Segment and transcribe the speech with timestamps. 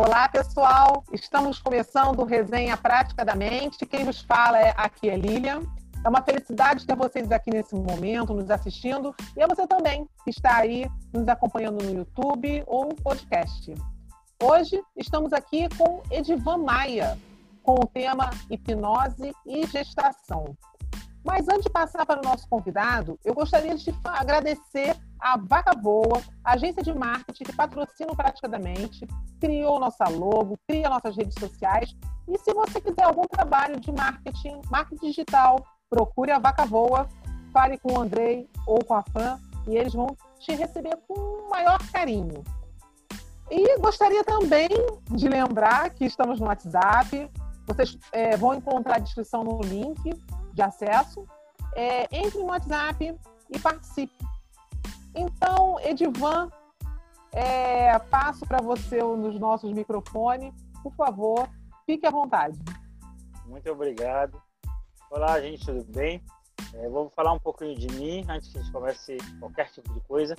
[0.00, 1.02] Olá, pessoal.
[1.12, 3.84] Estamos começando o Resenha Prática da Mente.
[3.84, 5.62] Quem nos fala é aqui é Lilian.
[6.04, 10.30] É uma felicidade ter vocês aqui nesse momento, nos assistindo, e é você também que
[10.30, 13.74] está aí nos acompanhando no YouTube ou no podcast.
[14.40, 17.18] Hoje estamos aqui com Edivan Maia,
[17.64, 20.56] com o tema hipnose e gestação.
[21.28, 26.22] Mas antes de passar para o nosso convidado, eu gostaria de agradecer a Vaca Boa,
[26.42, 28.16] agência de marketing que patrocina o
[29.38, 31.94] criou nossa logo, cria nossas redes sociais.
[32.26, 37.06] E se você quiser algum trabalho de marketing, marketing digital, procure a Vaca Boa,
[37.52, 41.50] fale com o Andrei ou com a Fran e eles vão te receber com o
[41.50, 42.42] maior carinho.
[43.50, 44.68] E gostaria também
[45.10, 47.30] de lembrar que estamos no WhatsApp.
[47.66, 50.16] Vocês é, vão encontrar a descrição no link
[50.58, 51.24] de acesso,
[51.76, 53.16] é, entre no WhatsApp
[53.48, 54.12] e participe.
[55.14, 56.50] Então, Edivan,
[57.32, 60.52] é, passo para você nos nossos microfones.
[60.82, 61.48] Por favor,
[61.86, 62.58] fique à vontade.
[63.46, 64.42] Muito obrigado.
[65.08, 66.22] Olá, gente, tudo bem?
[66.74, 70.00] É, vou falar um pouquinho de mim antes que a gente comece qualquer tipo de
[70.00, 70.34] coisa.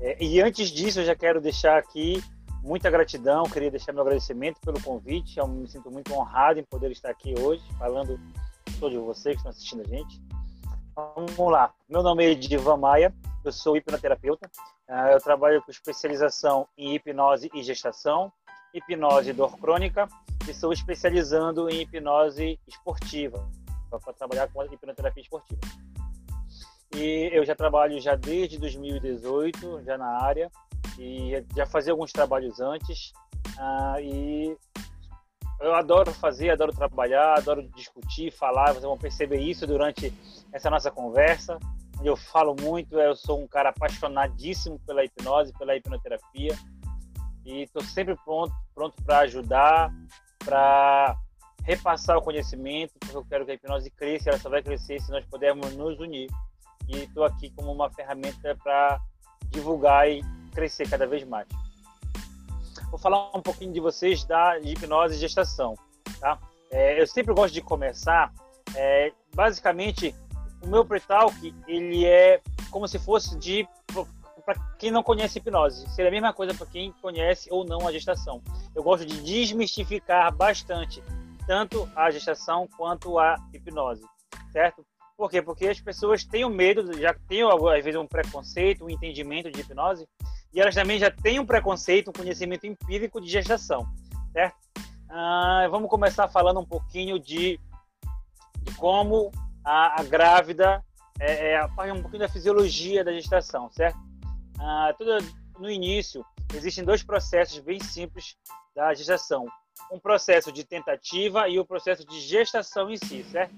[0.00, 2.20] É, e antes disso, eu já quero deixar aqui
[2.64, 5.38] muita gratidão, queria deixar meu agradecimento pelo convite.
[5.38, 8.18] Eu me sinto muito honrado em poder estar aqui hoje falando
[8.78, 10.20] todos vocês que estão assistindo a gente.
[10.94, 11.72] Vamos lá.
[11.88, 14.50] Meu nome é Edivan Maia, eu sou hipnoterapeuta.
[14.88, 18.32] Ah, eu trabalho com especialização em hipnose e gestação,
[18.74, 20.06] hipnose dor crônica
[20.46, 23.48] e estou especializando em hipnose esportiva,
[23.88, 25.60] para trabalhar com a hipnoterapia esportiva.
[26.94, 30.50] E eu já trabalho já desde 2018, já na área,
[30.98, 33.12] e já fazia alguns trabalhos antes.
[33.56, 34.56] Uh, e
[35.62, 38.72] eu adoro fazer, adoro trabalhar, adoro discutir, falar.
[38.72, 40.12] Vocês vão perceber isso durante
[40.52, 41.58] essa nossa conversa.
[42.02, 46.58] Eu falo muito, eu sou um cara apaixonadíssimo pela hipnose, pela hipnoterapia.
[47.44, 49.92] E estou sempre pronto pronto para ajudar,
[50.44, 51.16] para
[51.64, 55.10] repassar o conhecimento, porque eu quero que a hipnose cresça, ela só vai crescer se
[55.10, 56.28] nós pudermos nos unir.
[56.88, 59.00] E estou aqui como uma ferramenta para
[59.50, 61.46] divulgar e crescer cada vez mais
[62.90, 65.74] vou falar um pouquinho de vocês da hipnose e gestação.
[66.20, 66.38] Tá?
[66.70, 68.32] É, eu sempre gosto de começar,
[68.74, 70.14] é, basicamente,
[70.62, 72.40] o meu pre-talk, ele é
[72.70, 73.68] como se fosse de
[74.44, 75.88] para quem não conhece hipnose.
[75.90, 78.42] Seria a mesma coisa para quem conhece ou não a gestação.
[78.74, 81.02] Eu gosto de desmistificar bastante
[81.46, 84.04] tanto a gestação quanto a hipnose,
[84.52, 84.84] certo?
[85.16, 85.42] Por quê?
[85.42, 89.60] Porque as pessoas têm o medo, já têm às vezes um preconceito, um entendimento de
[89.60, 90.08] hipnose,
[90.52, 93.86] e elas também já têm um preconceito, um conhecimento empírico de gestação,
[94.32, 94.56] certo?
[95.08, 97.58] Ah, vamos começar falando um pouquinho de,
[98.62, 99.30] de como
[99.64, 100.84] a, a grávida
[101.20, 103.98] é, é, um pouquinho da fisiologia da gestação, certo?
[104.58, 105.18] Ah, tudo
[105.58, 106.24] no início
[106.54, 108.36] existem dois processos bem simples
[108.74, 109.46] da gestação:
[109.90, 113.54] um processo de tentativa e o processo de gestação em si, certo?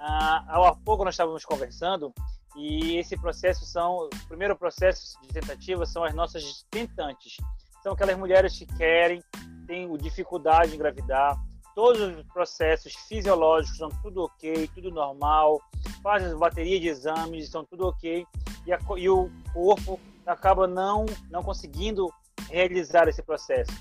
[0.00, 2.12] Ah, pouco nós estávamos conversando
[2.56, 7.36] e esse processo são, o primeiro processo de tentativa são as nossas tentantes.
[7.82, 9.22] São aquelas mulheres que querem,
[9.66, 11.38] têm dificuldade em engravidar,
[11.74, 15.60] todos os processos fisiológicos são tudo ok, tudo normal,
[16.02, 18.26] fazem bateria de exames, estão tudo ok,
[18.66, 22.12] e, a, e o corpo acaba não, não conseguindo
[22.48, 23.72] realizar esse processo.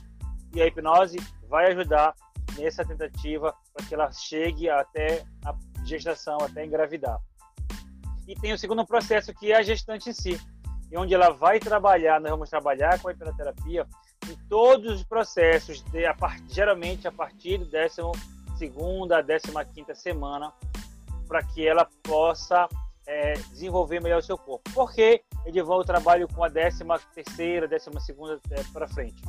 [0.54, 2.16] E a hipnose vai ajudar
[2.58, 7.20] nessa tentativa para que ela chegue até a gestação, até engravidar.
[8.30, 10.40] E tem o segundo processo, que é a gestante em si,
[10.92, 13.88] e onde ela vai trabalhar, nós vamos trabalhar com a hipnoterapia
[14.30, 20.54] em todos os processos, de, a part, geralmente a partir da 12 a 15 semana,
[21.28, 22.70] para que ela possa
[23.08, 24.70] é, desenvolver melhor o seu corpo.
[24.76, 26.84] Por que Edivan, eu trabalho com a 13
[27.16, 29.24] terceira, 12 segunda é, para frente?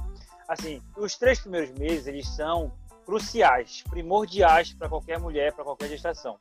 [0.47, 2.71] Assim, os três primeiros meses, eles são
[3.07, 6.39] cruciais, primordiais para qualquer mulher, para qualquer gestação,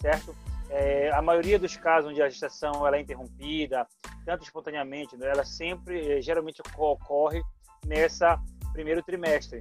[0.00, 0.34] certo?
[0.74, 3.86] É, a maioria dos casos onde a gestação ela é interrompida,
[4.24, 7.42] tanto espontaneamente, né, ela sempre, eh, geralmente ocorre
[7.84, 8.40] nessa
[8.72, 9.60] primeiro trimestre,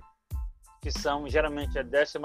[0.82, 2.18] que são geralmente a 12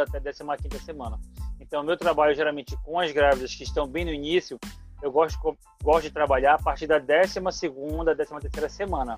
[0.00, 1.20] até a 15 semana.
[1.60, 4.58] Então, meu trabalho geralmente com as grávidas que estão bem no início,
[5.00, 5.38] eu gosto,
[5.80, 9.16] gosto de trabalhar a partir da 12 13 terceira semana,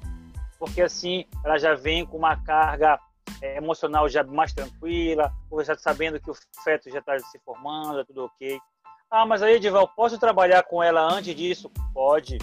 [0.58, 3.00] porque assim ela já vem com uma carga
[3.40, 8.00] é, emocional já mais tranquila, ou já sabendo que o feto já está se formando,
[8.00, 8.60] é tudo ok.
[9.10, 11.70] Ah, mas aí, Edival, posso trabalhar com ela antes disso?
[11.94, 12.38] Pode.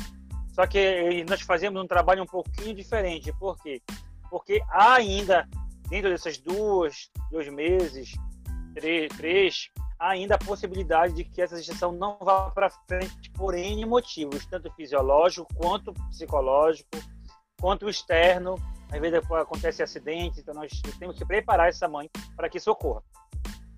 [0.54, 3.32] Só que nós fazemos um trabalho um pouquinho diferente.
[3.34, 3.82] Por quê?
[4.30, 5.48] Porque há ainda,
[5.90, 8.14] dentro dessas duas, dois meses,
[8.74, 9.70] três, três
[10.00, 14.72] ainda a possibilidade de que essa gestação não vá para frente por N motivos, tanto
[14.74, 16.90] fisiológico quanto psicológico,
[17.60, 18.56] quanto externo.
[18.92, 23.02] Às vezes acontece acidente, então nós temos que preparar essa mãe para que isso ocorra.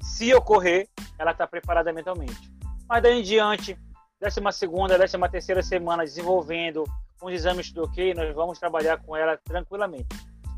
[0.02, 2.47] Se ocorrer, ela está preparada mentalmente.
[2.88, 3.78] Mas daí em diante,
[4.20, 6.84] décima segunda, décima terceira semana, desenvolvendo
[7.22, 10.08] os exames do ok, nós vamos trabalhar com ela tranquilamente.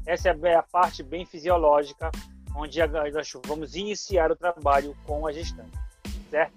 [0.05, 2.11] Essa é a parte bem fisiológica,
[2.55, 5.77] onde nós vamos iniciar o trabalho com a gestante,
[6.29, 6.53] certo?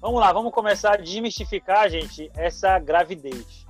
[0.00, 3.66] Vamos lá, vamos começar a desmistificar, gente, essa gravidez.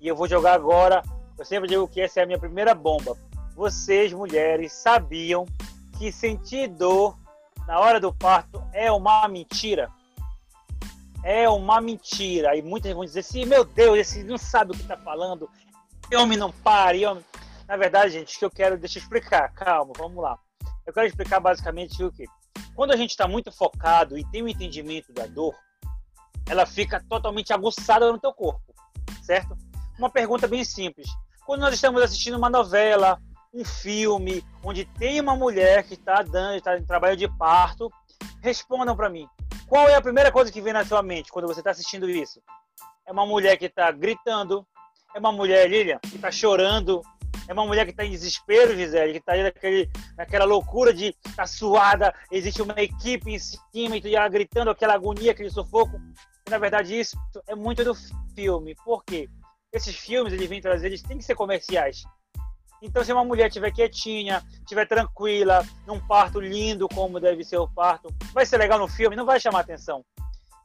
[0.00, 1.02] E eu vou jogar agora,
[1.38, 3.16] eu sempre digo que essa é a minha primeira bomba.
[3.54, 5.46] Vocês, mulheres, sabiam
[5.98, 7.16] que sentir dor
[7.66, 9.90] na hora do parto é uma mentira?
[11.22, 12.56] É uma mentira.
[12.56, 15.48] E muitas vão dizer assim, meu Deus, esse não sabe o que está falando.
[16.14, 17.04] Homem não pare.
[17.06, 17.24] Homem...
[17.68, 19.52] Na verdade, gente, o que eu quero, deixa eu explicar.
[19.52, 20.38] Calma, vamos lá.
[20.86, 22.24] Eu quero explicar basicamente o que.
[22.74, 25.54] Quando a gente está muito focado e tem o um entendimento da dor,
[26.48, 28.74] ela fica totalmente aguçada no teu corpo,
[29.22, 29.56] certo?
[29.98, 31.08] Uma pergunta bem simples.
[31.46, 33.20] Quando nós estamos assistindo uma novela,
[33.52, 37.92] um filme, onde tem uma mulher que está dando, está em trabalho de parto,
[38.42, 39.28] respondam para mim.
[39.70, 42.42] Qual é a primeira coisa que vem na sua mente quando você está assistindo isso?
[43.06, 44.66] É uma mulher que está gritando,
[45.14, 47.02] é uma mulher, Lilian, que está chorando,
[47.46, 51.46] é uma mulher que está em desespero, Gisele, que está naquele, naquela loucura de tá
[51.46, 56.00] suada, existe uma equipe em cima e ela gritando aquela agonia, aquele sufoco.
[56.48, 57.94] E, na verdade, isso é muito do
[58.34, 58.74] filme.
[58.84, 59.28] Por quê?
[59.72, 62.02] Esses filmes, eles vêm trazer, eles têm que ser comerciais.
[62.82, 67.68] Então, se uma mulher estiver quietinha, estiver tranquila, num parto lindo como deve ser o
[67.68, 70.04] parto, vai ser legal no filme, não vai chamar atenção.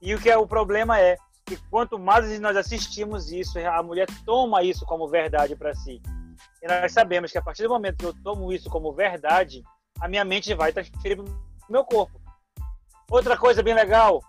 [0.01, 4.07] E o que é o problema é que quanto mais nós assistimos isso, a mulher
[4.25, 6.01] toma isso como verdade para si.
[6.61, 9.61] E nós sabemos que a partir do momento que eu tomo isso como verdade,
[9.99, 12.19] a minha mente vai transferir para o meu corpo.
[13.09, 14.23] Outra coisa bem legal,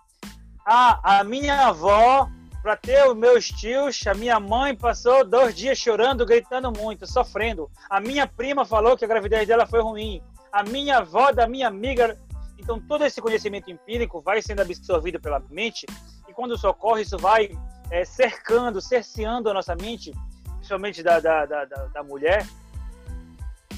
[0.64, 2.28] a, a minha avó
[2.66, 7.70] para ter os meus tios, a minha mãe passou dois dias chorando, gritando muito, sofrendo.
[7.88, 10.20] A minha prima falou que a gravidez dela foi ruim.
[10.50, 12.18] A minha avó da minha amiga.
[12.58, 15.86] Então, todo esse conhecimento empírico vai sendo absorvido pela mente,
[16.28, 17.56] e quando isso ocorre, isso vai
[17.88, 20.10] é, cercando, cerceando a nossa mente,
[20.56, 22.44] principalmente da, da, da, da mulher,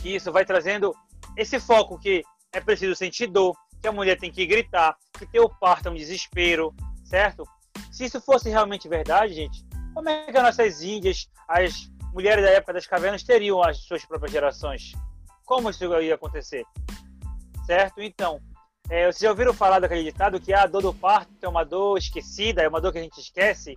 [0.03, 0.97] e isso vai trazendo
[1.37, 2.23] esse foco que
[2.55, 5.91] é preciso sentir dor, que a mulher tem que gritar, que ter o parto é
[5.91, 6.75] um desespero,
[7.05, 7.47] certo?
[7.91, 9.65] Se isso fosse realmente verdade, gente,
[9.95, 14.05] como é que as nossas índias, as mulheres da época das cavernas, teriam as suas
[14.05, 14.93] próprias gerações?
[15.45, 16.65] Como isso ia acontecer?
[17.67, 18.01] Certo?
[18.01, 18.41] Então,
[18.91, 21.99] é, vocês já ouviram falar daquele ditado que a dor do parto é uma dor
[21.99, 23.75] esquecida, é uma dor que a gente esquece?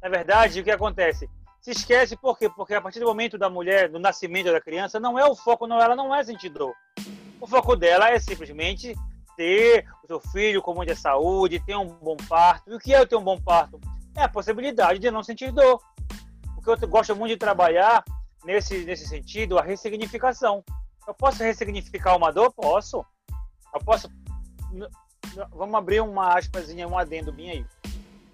[0.00, 1.28] Na verdade, o que acontece?
[1.60, 2.48] Se esquece por quê?
[2.48, 5.66] Porque a partir do momento da mulher, do nascimento da criança, não é o foco,
[5.66, 6.74] não, ela não é sentir dor.
[7.40, 8.96] O foco dela é simplesmente
[9.36, 12.70] ter o seu filho com muita saúde, ter um bom parto.
[12.70, 13.80] E o que é ter um bom parto?
[14.16, 15.80] É a possibilidade de não sentir dor.
[16.54, 18.04] Porque eu gosto muito de trabalhar
[18.44, 20.64] nesse, nesse sentido, a ressignificação.
[21.06, 22.52] Eu posso ressignificar uma dor?
[22.52, 23.04] Posso.
[23.74, 24.10] Eu posso.
[25.50, 27.66] Vamos abrir uma aspasinha, um adendo bem aí.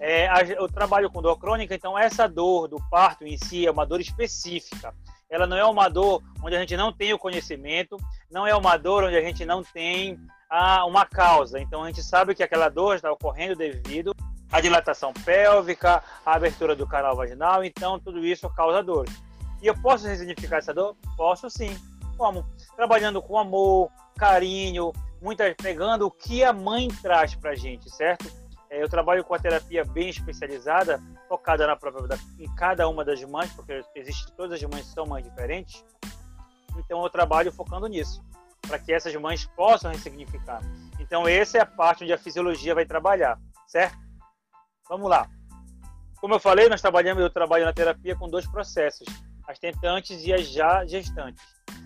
[0.01, 3.85] É, eu trabalho com dor crônica, então essa dor do parto em si é uma
[3.85, 4.95] dor específica.
[5.29, 7.97] Ela não é uma dor onde a gente não tem o conhecimento,
[8.31, 10.19] não é uma dor onde a gente não tem
[10.49, 11.61] a uma causa.
[11.61, 14.15] Então a gente sabe que aquela dor está ocorrendo devido
[14.51, 19.07] à dilatação pélvica, à abertura do canal vaginal, então tudo isso causa dor.
[19.61, 20.97] E eu posso resignificar essa dor?
[21.17, 21.77] Posso sim.
[22.17, 22.47] Como?
[22.77, 28.27] Trabalhando com amor, carinho, muitas pegando o que a mãe traz para gente, certo?
[28.71, 33.23] É, eu trabalho com a terapia bem especializada, focada na própria em cada uma das
[33.25, 35.85] mães, porque existe todas as mães são mães diferentes.
[36.77, 38.23] Então eu trabalho focando nisso
[38.63, 40.61] para que essas mães possam ressignificar.
[41.01, 43.99] Então, essa é a parte onde a fisiologia vai trabalhar, certo?
[44.89, 45.29] Vamos lá.
[46.21, 49.07] Como eu falei, nós trabalhamos, eu trabalho na terapia com dois processos,
[49.47, 51.43] as tentantes e as já gestantes.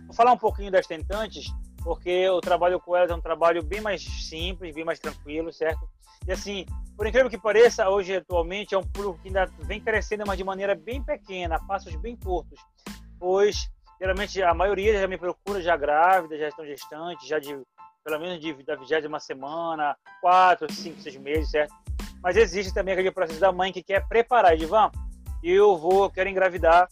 [0.06, 1.46] Vou falar um pouquinho das tentantes,
[1.82, 5.88] porque o trabalho com elas é um trabalho bem mais simples, bem mais tranquilo, certo?
[6.26, 10.24] E assim, por incrível que pareça, hoje atualmente é um público que ainda vem crescendo,
[10.26, 12.58] mas de maneira bem pequena, passos bem curtos,
[13.18, 13.70] pois
[14.02, 17.56] Geralmente a maioria já me procura já grávida, já estão gestantes, já de
[18.04, 21.72] pelo menos de, da vigésima semana, quatro, cinco, seis meses, certo?
[22.20, 24.90] Mas existe também aquele processo da mãe que quer preparar, Edivan,
[25.40, 26.88] eu vou, quero engravidar,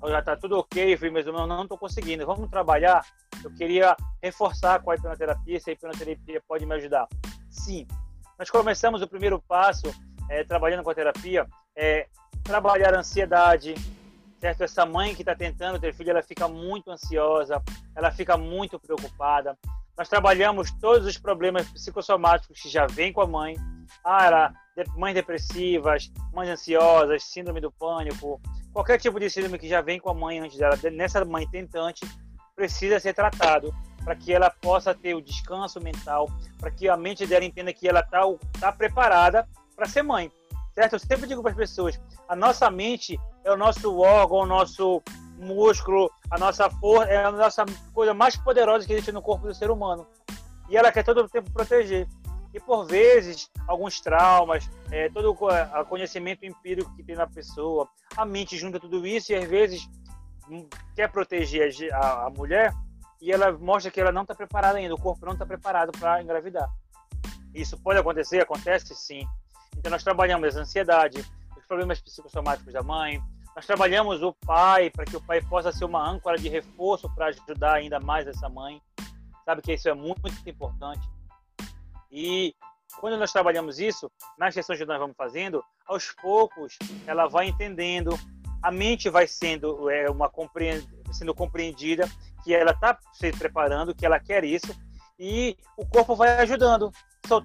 [0.00, 3.04] já tá tudo ok, fui mesmo, não, não tô conseguindo, vamos trabalhar,
[3.42, 7.08] eu queria reforçar com a hipnoterapia, se a hipnoterapia pode me ajudar.
[7.50, 7.84] Sim,
[8.38, 9.92] nós começamos o primeiro passo,
[10.30, 12.06] é, trabalhando com a terapia, é
[12.44, 13.74] trabalhar a ansiedade,
[14.42, 14.64] certo?
[14.64, 17.62] Essa mãe que está tentando ter filho, ela fica muito ansiosa,
[17.94, 19.56] ela fica muito preocupada.
[19.96, 23.54] Nós trabalhamos todos os problemas psicossomáticos que já vêm com a mãe.
[24.04, 24.52] Ah, ela,
[24.96, 28.40] mães depressivas, mães ansiosas, síndrome do pânico,
[28.72, 32.00] qualquer tipo de síndrome que já vem com a mãe antes dela, nessa mãe tentante,
[32.56, 33.72] precisa ser tratado
[34.04, 37.86] para que ela possa ter o descanso mental, para que a mente dela entenda que
[37.86, 38.22] ela está
[38.58, 39.46] tá preparada
[39.76, 40.32] para ser mãe.
[40.74, 40.94] Certo?
[40.94, 45.02] Eu sempre digo para as pessoas: a nossa mente é o nosso órgão, o nosso
[45.36, 49.54] músculo, a nossa força, é a nossa coisa mais poderosa que existe no corpo do
[49.54, 50.06] ser humano.
[50.68, 52.08] E ela quer todo o tempo proteger.
[52.54, 58.26] E por vezes, alguns traumas, é, todo o conhecimento empírico que tem na pessoa, a
[58.26, 59.88] mente junta tudo isso e às vezes
[60.50, 62.74] hum, quer proteger a, a mulher
[63.22, 66.22] e ela mostra que ela não está preparada ainda, o corpo não está preparado para
[66.22, 66.68] engravidar.
[67.54, 68.40] Isso pode acontecer?
[68.40, 69.26] Acontece sim.
[69.76, 71.24] Então nós trabalhamos a ansiedade,
[71.56, 73.22] os problemas psicossomáticos da mãe,
[73.54, 77.26] nós trabalhamos o pai para que o pai possa ser uma âncora de reforço para
[77.26, 78.80] ajudar ainda mais essa mãe.
[79.44, 81.06] Sabe que isso é muito, muito importante.
[82.10, 82.54] E
[82.98, 88.18] quando nós trabalhamos isso, nas sessões que nós vamos fazendo, aos poucos ela vai entendendo,
[88.62, 90.86] a mente vai sendo é, uma compreend...
[91.12, 92.08] sendo compreendida
[92.44, 94.74] que ela está se preparando, que ela quer isso,
[95.24, 96.92] e o corpo vai ajudando,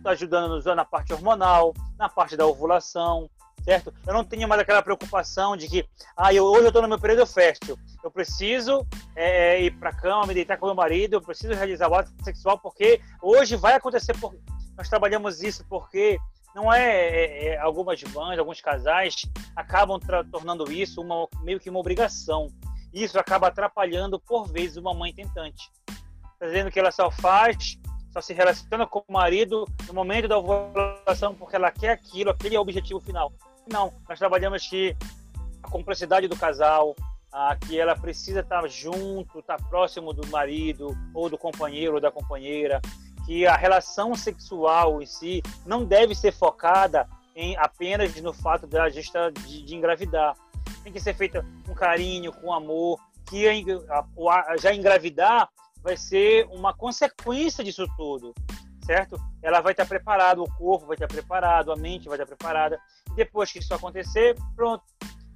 [0.05, 3.29] ajudando na parte hormonal, na parte da ovulação,
[3.63, 3.93] certo?
[4.07, 6.99] Eu não tenho mais aquela preocupação de que, ah, eu, hoje eu estou no meu
[6.99, 8.83] período fértil, eu preciso
[9.15, 12.57] é, ir para cama, me deitar com meu marido, eu preciso realizar o ato sexual,
[12.57, 14.35] porque hoje vai acontecer, por...
[14.75, 16.17] nós trabalhamos isso porque
[16.55, 19.21] não é, é, é algumas mães, alguns casais
[19.55, 19.99] acabam
[20.31, 22.47] tornando isso uma, meio que uma obrigação.
[22.91, 25.69] Isso acaba atrapalhando, por vezes, uma mãe tentante.
[26.41, 27.79] Dizendo que ela só faz,
[28.11, 32.55] só se relaciona com o marido no momento da ovulação porque ela quer aquilo, aquele
[32.55, 33.31] é o objetivo final.
[33.71, 34.95] Não, nós trabalhamos que
[35.63, 36.95] a complexidade do casal,
[37.67, 42.81] que ela precisa estar junto, estar próximo do marido ou do companheiro ou da companheira,
[43.25, 48.89] que a relação sexual em si não deve ser focada em apenas no fato da
[48.89, 50.35] gesta de, de engravidar.
[50.83, 53.45] Tem que ser feita com carinho, com amor, que
[54.59, 55.49] já engravidar
[55.87, 58.33] vai ser uma consequência disso tudo,
[58.85, 59.17] certo?
[59.41, 62.77] Ela vai estar preparada, o corpo vai estar preparado, a mente vai estar preparada.
[63.09, 64.83] E depois que isso acontecer, pronto,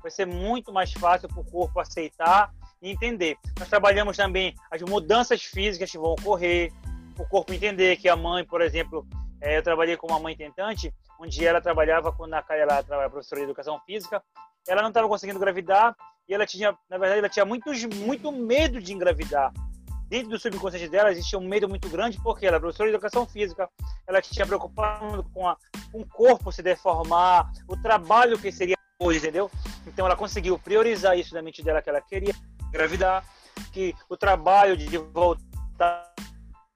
[0.02, 3.38] vai ser muito mais fácil para o corpo aceitar e entender.
[3.58, 6.74] Nós trabalhamos também as mudanças físicas que vão ocorrer,
[7.18, 9.08] o corpo entender que a mãe, por exemplo,
[9.40, 13.46] é, eu trabalhei com uma mãe tentante, onde ela trabalhava quando ela era professora de
[13.46, 14.22] educação física,
[14.68, 15.96] ela não estava conseguindo engravidar
[16.28, 19.54] e ela tinha, na verdade, ela tinha muitos, muito medo de engravidar.
[20.12, 23.26] Dentro do subconsciente dela existia um medo muito grande porque ela era professora de educação
[23.26, 23.70] física,
[24.06, 25.56] ela tinha preocupado com, a,
[25.90, 29.50] com o corpo se deformar, o trabalho que seria hoje, entendeu?
[29.88, 32.36] Então ela conseguiu priorizar isso na mente dela que ela queria
[32.68, 33.24] engravidar,
[33.72, 36.14] que o trabalho de voltar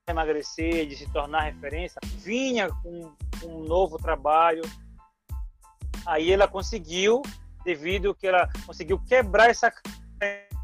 [0.08, 3.14] a emagrecer, de se tornar referência, vinha com
[3.44, 4.62] um novo trabalho.
[6.06, 7.22] Aí ela conseguiu
[7.66, 9.70] devido que ela conseguiu quebrar essa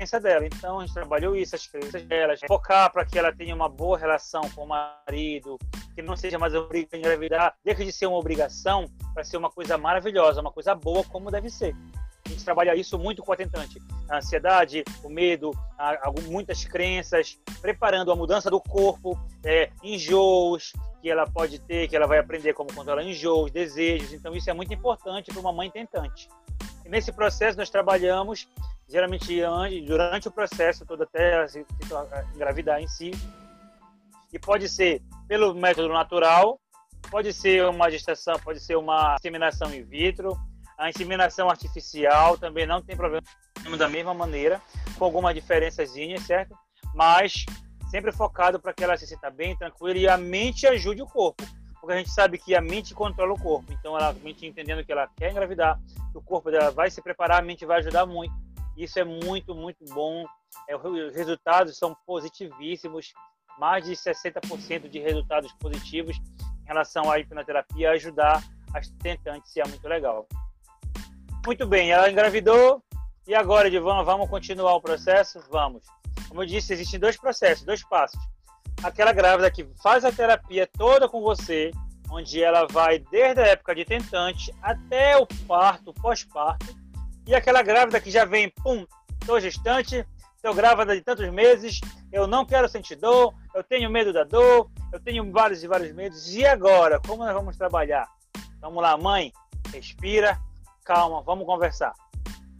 [0.01, 0.46] crença dela.
[0.46, 3.98] Então a gente trabalhou isso, as crenças dela, focar para que ela tenha uma boa
[3.98, 5.60] relação com o marido,
[5.93, 9.51] que não seja mais obrigada a engravidar, deixa de ser uma obrigação para ser uma
[9.51, 11.75] coisa maravilhosa, uma coisa boa como deve ser.
[12.25, 13.79] A gente trabalha isso muito com a tentante.
[14.10, 20.74] A ansiedade, o medo, a, a, muitas crenças, preparando a mudança do corpo, é, enjoos
[21.01, 24.13] que ela pode ter, que ela vai aprender como controlar enjoos, desejos.
[24.13, 26.29] Então, isso é muito importante para uma mãe tentante.
[26.86, 28.48] E nesse processo, nós trabalhamos,
[28.91, 31.65] geralmente durante o processo todo até se
[32.36, 33.12] engravidar em si.
[34.33, 36.60] E pode ser pelo método natural,
[37.10, 40.38] pode ser uma gestação, pode ser uma inseminação in vitro,
[40.77, 43.24] a inseminação artificial também não tem problema
[43.77, 44.62] da mesma maneira,
[44.98, 46.55] com algumas diferençazinhas, certo?
[46.93, 47.45] Mas
[47.89, 51.43] sempre focado para que ela se sinta bem, tranquila e a mente ajude o corpo.
[51.79, 53.71] Porque a gente sabe que a mente controla o corpo.
[53.74, 55.79] Então, ela, a mente entendendo que ela quer engravidar,
[56.12, 58.33] que o corpo dela vai se preparar, a mente vai ajudar muito.
[58.78, 60.25] Isso é muito, muito bom.
[60.68, 63.13] É, os resultados são positivíssimos.
[63.60, 66.18] Mais de 60% de resultados positivos
[66.63, 68.42] em relação à hipnoterapia ajudar
[68.74, 69.50] as tentantes.
[69.50, 70.25] Isso é muito legal.
[71.46, 72.84] Muito bem, ela engravidou.
[73.28, 75.40] E agora, Divan, vamos continuar o processo?
[75.50, 75.84] Vamos.
[76.28, 78.20] Como eu disse, existem dois processos, dois passos.
[78.84, 81.72] Aquela grávida que faz a terapia toda com você,
[82.10, 86.81] onde ela vai desde a época de tentante até o parto, pós-parto.
[87.28, 88.86] E aquela grávida que já vem, pum,
[89.22, 91.80] estou gestante, estou grávida de tantos meses,
[92.12, 95.94] eu não quero sentir dor, eu tenho medo da dor, eu tenho vários e vários
[95.94, 96.34] medos.
[96.34, 98.08] E agora, como nós vamos trabalhar?
[98.60, 99.32] Vamos lá, mãe,
[99.72, 100.40] respira,
[100.84, 101.94] calma, vamos conversar.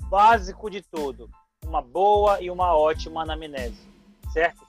[0.10, 1.30] Básico de tudo,
[1.65, 3.88] uma boa e uma ótima anamnese,
[4.32, 4.62] certo?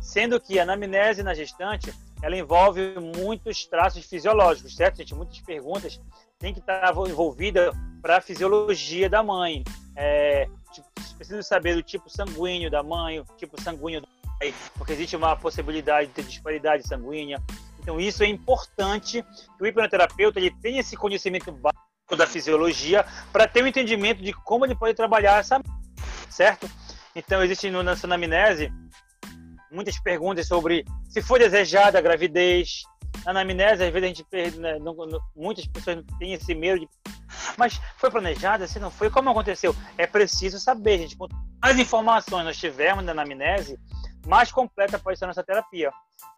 [0.00, 5.14] Sendo que a anamnese na gestante, ela envolve muitos traços fisiológicos, certo, gente?
[5.14, 6.00] Muitas perguntas
[6.38, 9.62] têm que estar envolvida para a fisiologia da mãe,
[9.94, 14.08] é, tipo, preciso saber do tipo sanguíneo da mãe, o tipo sanguíneo do
[14.38, 17.42] pai, porque existe uma possibilidade de ter disparidade sanguínea.
[17.80, 19.24] Então isso é importante
[19.56, 24.32] que o hipnoterapeuta ele tenha esse conhecimento básico da fisiologia para ter um entendimento de
[24.32, 25.60] como ele pode trabalhar essa
[26.28, 26.68] certo?
[27.14, 28.70] Então existe no, na anamnese
[29.76, 32.82] muitas perguntas sobre se foi desejada a gravidez.
[33.24, 36.80] Na anamnese, às vezes a gente perde, né, não, não, muitas pessoas têm esse medo
[36.80, 36.88] de
[37.56, 39.74] mas foi planejada, se não foi, como aconteceu?
[39.96, 41.16] É preciso saber, gente.
[41.16, 43.78] Quanto mais informações nós tivermos na anamnese,
[44.26, 45.90] mais completa pode ser a nossa terapia.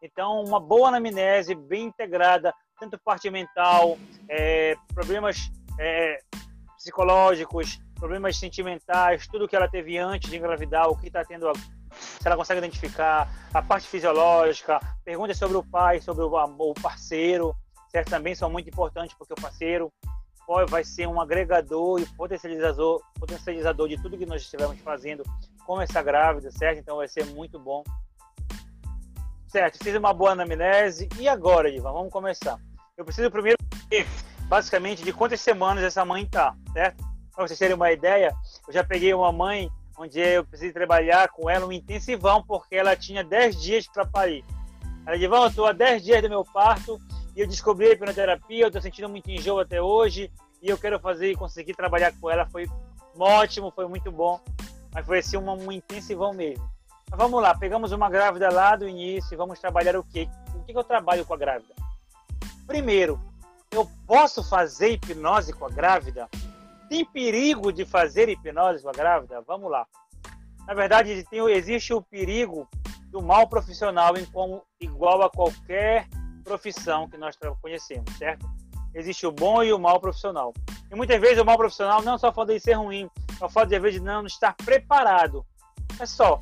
[0.03, 6.19] Então, uma boa anamnese, bem integrada, tanto parte mental, é, problemas é,
[6.77, 11.61] psicológicos, problemas sentimentais, tudo que ela teve antes de engravidar, o que está tendo agora,
[11.99, 17.55] se ela consegue identificar, a parte fisiológica, perguntas sobre o pai, sobre o, parceiro,
[17.91, 18.11] certo?
[18.11, 19.93] Também são muito importantes, porque o parceiro
[20.69, 25.23] vai ser um agregador e potencializador, potencializador de tudo que nós estivermos fazendo
[25.67, 26.79] com essa grávida, certo?
[26.79, 27.85] Então vai ser muito bom.
[29.47, 31.09] Certo, fiz uma boa anamnese.
[31.19, 32.59] E agora, vamos começar.
[32.97, 33.59] Eu preciso primeiro
[34.49, 37.05] basicamente, de quantas semanas essa mãe tá, certo?
[37.35, 38.35] Para vocês terem uma ideia,
[38.67, 42.95] eu já peguei uma mãe onde eu precisei trabalhar com ela um intensivão, porque ela
[42.95, 44.45] tinha 10 dias para parir.
[45.05, 47.01] Ela disse, eu estou há 10 dias do meu parto
[47.35, 50.31] e eu descobri a hipnoterapia, eu estou sentindo muito enjoo até hoje
[50.63, 52.47] e eu quero fazer e conseguir trabalhar com ela.
[52.47, 52.67] Foi
[53.19, 54.41] ótimo, foi muito bom,
[54.95, 56.71] mas foi assim um, um intensivão mesmo.
[57.11, 60.29] Mas vamos lá, pegamos uma grávida lá do início e vamos trabalhar o quê?
[60.55, 61.75] O que eu trabalho com a grávida?
[62.67, 63.21] Primeiro,
[63.71, 66.29] eu posso fazer hipnose com a grávida?
[66.89, 69.43] Tem perigo de fazer hipnose com a grávida?
[69.47, 69.87] Vamos lá.
[70.67, 72.69] Na verdade, tem, existe o perigo
[73.11, 76.07] do mal profissional em como igual a qualquer
[76.45, 78.47] profissão que nós conhecemos, certo?
[78.95, 80.53] Existe o bom e o mal profissional.
[80.91, 84.01] E muitas vezes o mal profissional não só pode ser ruim, só pode às vezes
[84.01, 85.45] não estar preparado.
[86.01, 86.41] É só.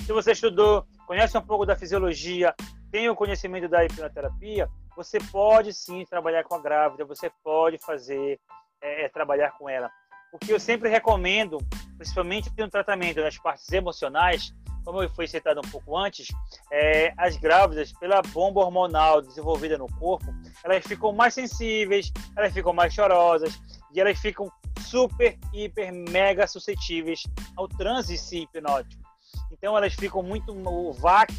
[0.00, 2.54] Se você estudou, conhece um pouco da fisiologia,
[2.90, 8.40] tem o conhecimento da hipnoterapia, você pode sim trabalhar com a grávida, você pode fazer,
[8.82, 9.90] é, é trabalhar com ela.
[10.32, 11.58] O que eu sempre recomendo,
[11.96, 14.52] principalmente no tratamento das partes emocionais,
[14.84, 16.28] como foi citado um pouco antes,
[16.70, 20.26] é, as grávidas, pela bomba hormonal desenvolvida no corpo,
[20.62, 23.60] elas ficam mais sensíveis, elas ficam mais chorosas
[23.92, 27.22] e elas ficam super, hiper, mega suscetíveis
[27.56, 29.02] ao transe hipnótico.
[29.50, 31.32] Então elas ficam muito o VAC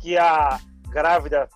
[0.00, 1.48] que a grávida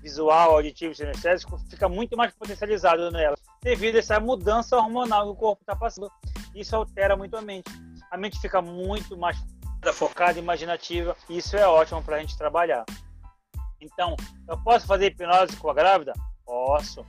[0.00, 5.36] visual, auditivo e fica muito mais potencializado nela devido a essa mudança hormonal que o
[5.36, 6.10] corpo está passando.
[6.54, 7.70] Isso altera muito a mente.
[8.10, 9.36] A mente fica muito mais
[9.94, 12.84] focada, imaginativa, e isso é ótimo para a gente trabalhar.
[13.80, 14.14] Então,
[14.46, 16.12] eu posso fazer hipnose com a grávida?
[16.44, 17.06] Posso.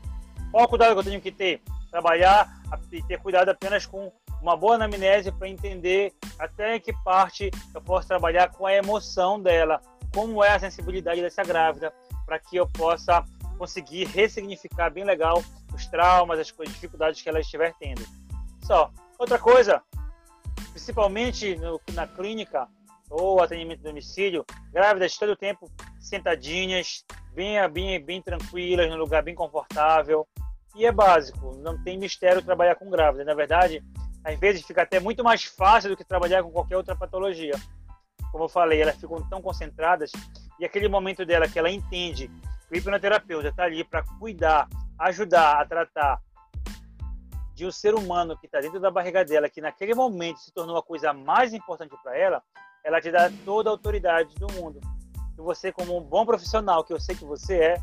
[0.51, 1.61] Qual cuidado que eu tenho que ter?
[1.89, 2.61] Trabalhar
[2.91, 4.11] e ter cuidado apenas com
[4.41, 9.81] uma boa anamnese para entender até que parte eu posso trabalhar com a emoção dela,
[10.13, 11.93] como é a sensibilidade dessa grávida,
[12.25, 13.23] para que eu possa
[13.61, 18.01] conseguir ressignificar bem legal os traumas, as dificuldades que ela estiver tendo.
[18.63, 18.89] Só.
[19.19, 19.83] Outra coisa,
[20.71, 22.67] principalmente no, na clínica
[23.07, 24.43] ou atendimento do domicílio,
[24.73, 30.27] grávidas todo o tempo sentadinhas, bem, bem, bem tranquilas, num lugar bem confortável.
[30.75, 33.23] E é básico, não tem mistério trabalhar com grávida.
[33.23, 33.83] Na verdade,
[34.23, 37.53] às vezes fica até muito mais fácil do que trabalhar com qualquer outra patologia.
[38.31, 40.11] Como eu falei, elas ficam tão concentradas
[40.59, 42.27] e aquele momento dela que ela entende
[42.71, 46.21] o hipnoterapeuta está ali para cuidar, ajudar a tratar
[47.53, 50.77] de um ser humano que está dentro da barriga dela, que naquele momento se tornou
[50.77, 52.41] a coisa mais importante para ela,
[52.83, 54.79] ela te dá toda a autoridade do mundo.
[55.37, 57.81] E você, como um bom profissional, que eu sei que você é,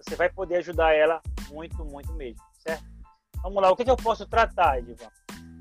[0.00, 1.20] você vai poder ajudar ela
[1.50, 2.84] muito, muito mesmo, certo?
[3.42, 5.10] Vamos lá, o que, que eu posso tratar, Edivan?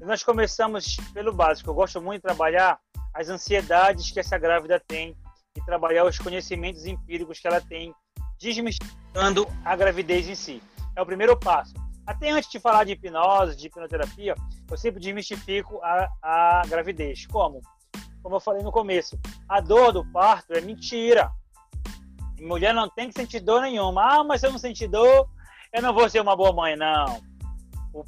[0.01, 1.69] Nós começamos pelo básico.
[1.69, 2.79] Eu gosto muito de trabalhar
[3.13, 5.17] as ansiedades que essa grávida tem
[5.55, 7.93] e trabalhar os conhecimentos empíricos que ela tem,
[8.39, 10.61] desmistificando a gravidez em si.
[10.95, 11.73] É o primeiro passo.
[12.05, 14.33] Até antes de falar de hipnose, de hipnoterapia,
[14.69, 17.25] eu sempre desmistifico a, a gravidez.
[17.27, 17.61] Como?
[18.23, 21.29] Como eu falei no começo, a dor do parto é mentira.
[22.39, 24.19] Mulher não tem que sentir dor nenhuma.
[24.19, 25.27] Ah, mas se eu não sentir dor,
[25.73, 26.75] eu não vou ser uma boa mãe.
[26.75, 27.21] Não.
[27.93, 28.05] O,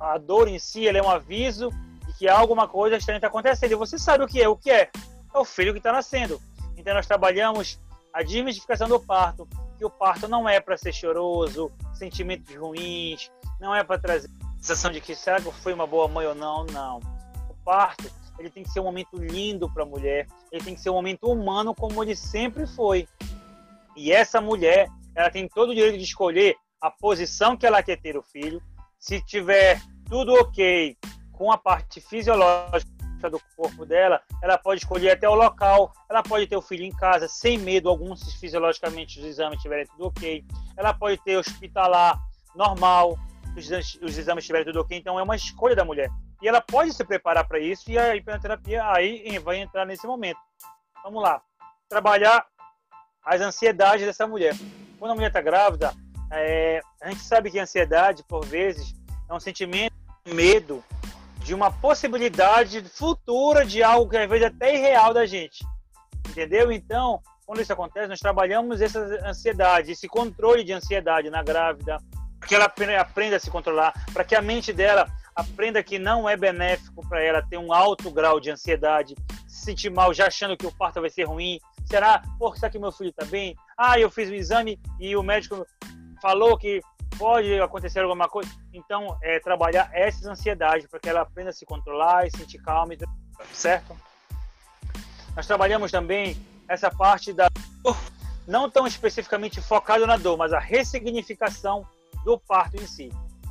[0.00, 1.70] a dor em si é um aviso
[2.06, 3.72] de que alguma coisa estranha está acontecendo.
[3.72, 4.48] E você sabe o que é.
[4.48, 4.90] O que é?
[5.34, 6.40] É o filho que está nascendo.
[6.76, 7.80] Então nós trabalhamos
[8.12, 9.48] a desmistificação do parto,
[9.78, 14.56] que o parto não é para ser choroso, sentimentos ruins, não é para trazer a
[14.58, 16.98] sensação de que será que fui uma boa mãe ou não, não.
[17.48, 20.80] O parto, ele tem que ser um momento lindo para a mulher, ele tem que
[20.80, 23.08] ser um momento humano como ele sempre foi.
[23.96, 28.00] E essa mulher, ela tem todo o direito de escolher a posição que ela quer
[28.00, 28.62] ter o filho.
[28.98, 30.96] Se tiver tudo ok
[31.32, 32.91] com a parte fisiológica
[33.30, 36.90] do corpo dela, ela pode escolher até o local, ela pode ter o filho em
[36.90, 40.44] casa sem medo algum, se fisiologicamente os exames estiverem tudo ok,
[40.76, 42.18] ela pode ter hospitalar
[42.54, 43.18] normal,
[43.56, 46.10] se os exames estiverem tudo ok, então é uma escolha da mulher.
[46.40, 50.40] E ela pode se preparar para isso e a hipnoterapia aí vai entrar nesse momento.
[51.04, 51.40] Vamos lá.
[51.88, 52.44] Trabalhar
[53.24, 54.54] as ansiedades dessa mulher.
[54.98, 55.94] Quando a mulher está grávida,
[56.32, 58.94] é, a gente sabe que a ansiedade, por vezes,
[59.28, 59.94] é um sentimento
[60.26, 60.82] medo
[61.44, 65.64] de uma possibilidade futura de algo que às vezes é até irreal da gente.
[66.28, 66.70] Entendeu?
[66.72, 71.98] Então, quando isso acontece, nós trabalhamos essa ansiedade, esse controle de ansiedade na grávida,
[72.38, 72.64] para que ela
[73.00, 77.22] aprenda a se controlar, para que a mente dela aprenda que não é benéfico para
[77.22, 79.14] ela ter um alto grau de ansiedade,
[79.46, 81.58] se sentir mal já achando que o parto vai ser ruim.
[81.84, 82.22] Será?
[82.38, 83.56] Pô, será que meu filho está bem?
[83.76, 85.66] Ah, eu fiz o exame e o médico
[86.20, 86.80] falou que
[87.16, 88.50] pode acontecer alguma coisa.
[88.72, 92.94] Então, é trabalhar essas ansiedades para que ela aprenda a se controlar e sentir calma,
[93.52, 93.96] certo?
[95.34, 96.36] Nós trabalhamos também
[96.68, 97.48] essa parte da
[97.82, 97.96] dor,
[98.46, 101.86] não tão especificamente focado na dor, mas a ressignificação
[102.24, 103.10] do parto em si.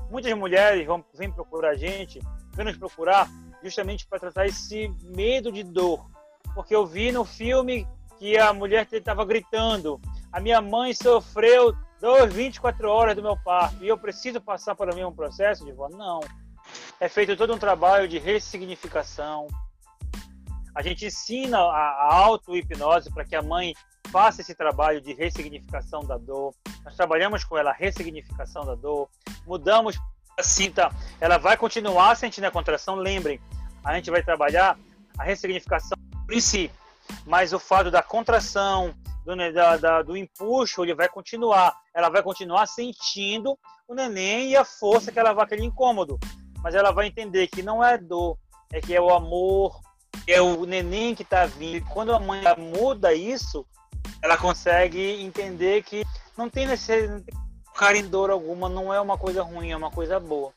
[0.10, 2.20] Muitas mulheres vão vêm procurar a gente,
[2.54, 3.30] vêm nos procurar
[3.64, 6.06] justamente para tratar esse medo de dor,
[6.54, 10.00] porque eu vi no filme que a mulher estava gritando,
[10.32, 14.94] a minha mãe sofreu duas 24 horas do meu parto e eu preciso passar pelo
[14.96, 16.20] mesmo processo de Não.
[17.00, 19.48] É feito todo um trabalho de ressignificação.
[20.74, 23.76] A gente ensina a, auto-hipnose para que a mãe
[24.12, 26.56] faça esse trabalho de ressignificação da dor.
[26.84, 29.08] Nós trabalhamos com ela a ressignificação da dor.
[29.46, 29.96] Mudamos
[30.40, 30.90] a cinta.
[31.20, 32.96] Ela vai continuar sentindo a contração.
[32.96, 33.40] Lembrem,
[33.84, 34.78] a gente vai trabalhar
[35.18, 35.98] a ressignificação
[36.32, 36.72] em si.
[37.26, 41.76] Mas o fato da contração, do, da, da, do empuxo, ele vai continuar.
[41.94, 43.58] Ela vai continuar sentindo
[43.88, 46.20] o neném e a força que ela vai, aquele incômodo.
[46.64, 48.38] Mas ela vai entender que não é dor,
[48.72, 49.80] é que é o amor,
[50.28, 51.78] é o neném que está vindo.
[51.78, 53.66] E quando a mãe muda isso,
[54.22, 56.04] ela consegue entender que
[56.38, 57.26] não tem necessidade,
[57.96, 60.52] em dor alguma, não é uma coisa ruim, é uma coisa boa.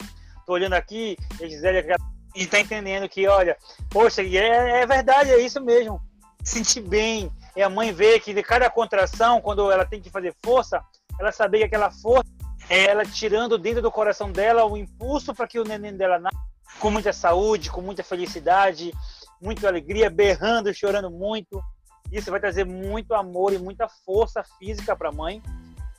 [0.46, 1.86] Tô olhando aqui, a Gisele
[2.34, 3.56] e tá entendendo que, olha,
[3.88, 6.00] poxa, é, é verdade, é isso mesmo.
[6.42, 10.34] Sentir bem, e a mãe vê que de cada contração, quando ela tem que fazer
[10.44, 10.82] força,
[11.18, 12.30] ela sabe que aquela força
[12.68, 16.38] é ela tirando dentro do coração dela o impulso para que o neném dela nasça
[16.80, 18.92] com muita saúde, com muita felicidade,
[19.40, 21.62] muita alegria, berrando, chorando muito.
[22.10, 25.42] Isso vai trazer muito amor e muita força física para a mãe,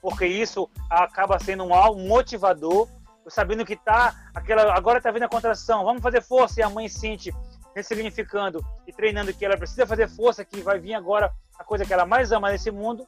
[0.01, 2.87] porque isso acaba sendo um motivador,
[3.27, 6.87] sabendo que tá aquela agora tá vindo a contração, vamos fazer força e a mãe
[6.87, 7.33] sente
[7.75, 11.93] ressignificando e treinando que ela precisa fazer força, que vai vir agora a coisa que
[11.93, 13.07] ela mais ama nesse mundo,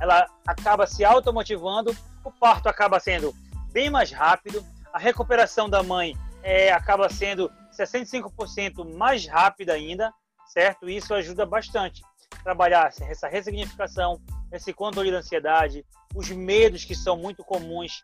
[0.00, 3.34] ela acaba se automotivando, o parto acaba sendo
[3.72, 10.12] bem mais rápido, a recuperação da mãe é, acaba sendo 65% mais rápida ainda,
[10.46, 10.88] certo?
[10.88, 12.02] Isso ajuda bastante.
[12.42, 14.20] Trabalhar essa ressignificação,
[14.52, 18.02] esse controle da ansiedade, os medos que são muito comuns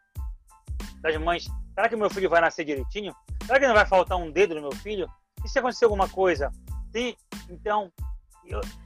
[1.01, 1.47] das mães.
[1.75, 3.15] Será que meu filho vai nascer direitinho?
[3.47, 5.09] Será que não vai faltar um dedo no meu filho?
[5.45, 6.51] E se acontecer alguma coisa?
[6.93, 7.17] Sim,
[7.51, 7.91] então,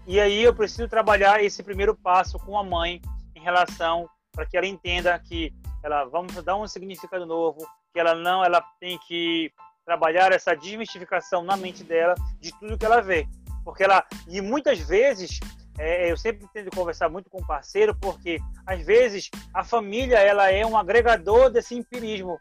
[0.06, 3.00] e aí eu preciso trabalhar esse primeiro passo com a mãe
[3.34, 7.58] em relação para que ela entenda que ela vamos dar um significado novo,
[7.92, 9.52] que ela não, ela tem que
[9.84, 13.26] trabalhar essa desmistificação na mente dela de tudo que ela vê,
[13.64, 15.40] porque ela e muitas vezes
[15.78, 20.50] é, eu sempre tento conversar muito com o parceiro, porque às vezes a família ela
[20.50, 22.38] é um agregador desse empirismo.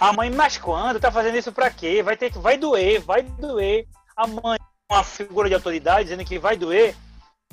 [0.00, 1.00] A mãe, mas quando?
[1.00, 2.02] Tá fazendo isso para quê?
[2.02, 3.86] Vai ter que, vai doer, vai doer.
[4.16, 4.58] A mãe
[4.90, 6.94] uma figura de autoridade dizendo que vai doer,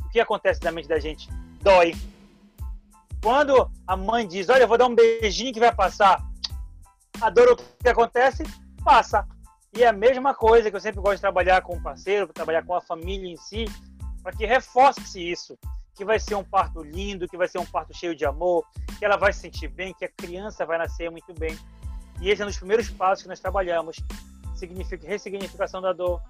[0.01, 1.27] o que acontece na mente da gente?
[1.61, 1.95] Dói.
[3.21, 6.21] Quando a mãe diz, olha, eu vou dar um beijinho que vai passar,
[7.21, 8.43] a dor, o que acontece?
[8.83, 9.25] Passa.
[9.75, 12.63] E é a mesma coisa que eu sempre gosto de trabalhar com o parceiro, trabalhar
[12.63, 13.65] com a família em si,
[14.21, 15.57] para que reforce isso,
[15.95, 18.65] que vai ser um parto lindo, que vai ser um parto cheio de amor,
[18.99, 21.57] que ela vai se sentir bem, que a criança vai nascer muito bem.
[22.21, 23.97] E esse é um dos primeiros passos que nós trabalhamos,
[24.55, 26.21] significa ressignificação da dor,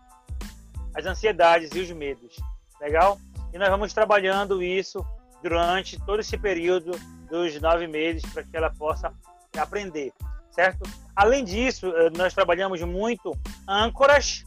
[0.93, 2.35] as ansiedades e os medos.
[2.79, 3.17] Legal?
[3.53, 5.05] E nós vamos trabalhando isso
[5.41, 6.91] durante todo esse período
[7.29, 9.13] dos nove meses para que ela possa
[9.57, 10.13] aprender,
[10.49, 10.83] certo?
[11.15, 13.31] Além disso, eh, nós trabalhamos muito
[13.67, 14.43] âncoras,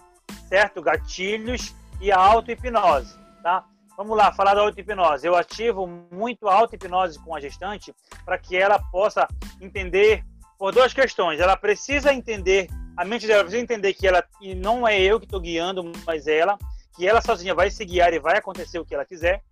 [0.48, 0.82] certo?
[0.82, 3.64] Gatilhos e auto-hipnose, tá?
[3.96, 5.26] Vamos lá, falar da auto-hipnose.
[5.26, 9.26] Eu ativo muito a auto-hipnose com a gestante para que ela possa
[9.60, 10.24] entender
[10.58, 11.40] por duas questões.
[11.40, 15.26] Ela precisa entender a mente dela precisa entender que ela e não é eu que
[15.26, 16.56] estou guiando, mas ela,
[16.94, 19.42] que ela sozinha vai se guiar e vai acontecer o que ela quiser.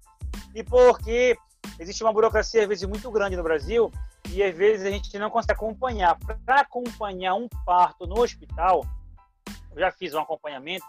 [0.54, 1.37] E porque
[1.78, 3.92] existe uma burocracia às vezes muito grande no Brasil
[4.30, 6.18] e às vezes a gente não consegue acompanhar.
[6.46, 8.85] Para acompanhar um parto no hospital,
[9.72, 10.87] eu já fiz um acompanhamento,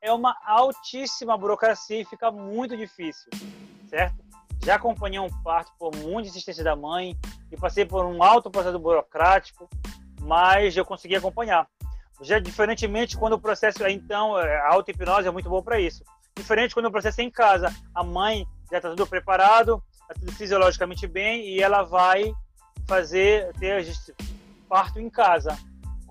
[0.00, 3.30] é uma altíssima burocracia e fica muito difícil,
[3.88, 4.16] certo?
[4.64, 7.16] Já acompanhei um parto por muita insistência da mãe
[7.50, 9.68] e passei por um alto processo burocrático,
[10.20, 11.68] mas eu consegui acompanhar.
[12.20, 16.02] Já diferentemente quando o processo é então é, a auto-hipnose é muito bom para isso.
[16.36, 20.32] Diferente quando o processo é em casa, a mãe já está tudo preparado, está tudo
[20.32, 22.32] fisiologicamente bem e ela vai
[22.86, 23.84] fazer ter
[24.68, 25.56] parto em casa.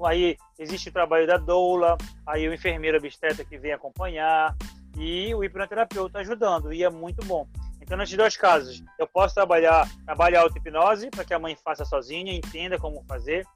[0.05, 4.55] Aí existe o trabalho da doula, aí o enfermeiro obstetra que vem acompanhar
[4.95, 7.47] e o hipnoterapeuta ajudando, e é muito bom.
[7.81, 12.33] Então, nesses dois casos, eu posso trabalhar, trabalhar auto-hipnose para que a mãe faça sozinha,
[12.33, 13.47] entenda como fazer,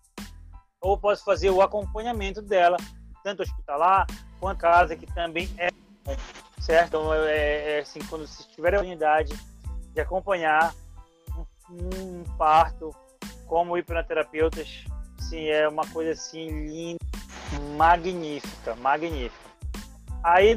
[0.81, 2.77] ou posso fazer o acompanhamento dela,
[3.23, 4.07] tanto hospitalar
[4.39, 5.69] quanto casa, que também é
[6.59, 6.87] certo?
[6.87, 9.33] Então, é, é assim, quando se tiver a oportunidade
[9.93, 10.73] de acompanhar
[11.37, 11.45] um,
[11.95, 12.95] um parto
[13.47, 14.85] como hipnoterapeutas,
[15.19, 16.99] sim, é uma coisa assim linda,
[17.75, 19.51] magnífica, magnífica.
[20.23, 20.55] Aí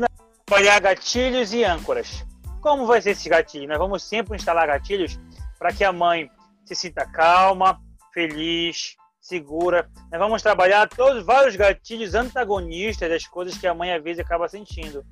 [0.51, 2.25] olhar gatilhos e âncoras.
[2.61, 3.69] Como vai ser esse gatilho?
[3.69, 5.19] Nós vamos sempre instalar gatilhos
[5.59, 6.31] para que a mãe
[6.65, 7.81] se sinta calma,
[8.13, 9.89] feliz, segura.
[10.13, 14.49] Nós vamos trabalhar todos vários gatilhos antagonistas das coisas que a mãe às vezes acaba
[14.49, 15.05] sentindo.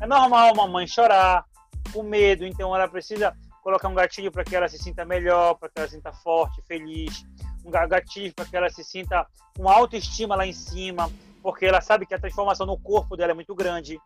[0.00, 1.44] É normal uma mãe chorar,
[1.92, 5.68] com medo, então ela precisa colocar um gatilho para que ela se sinta melhor, para
[5.68, 7.26] que ela se sinta forte, feliz
[7.66, 9.26] um gatilho para que ela se sinta
[9.56, 11.10] com autoestima lá em cima,
[11.42, 14.00] porque ela sabe que a transformação no corpo dela é muito grande.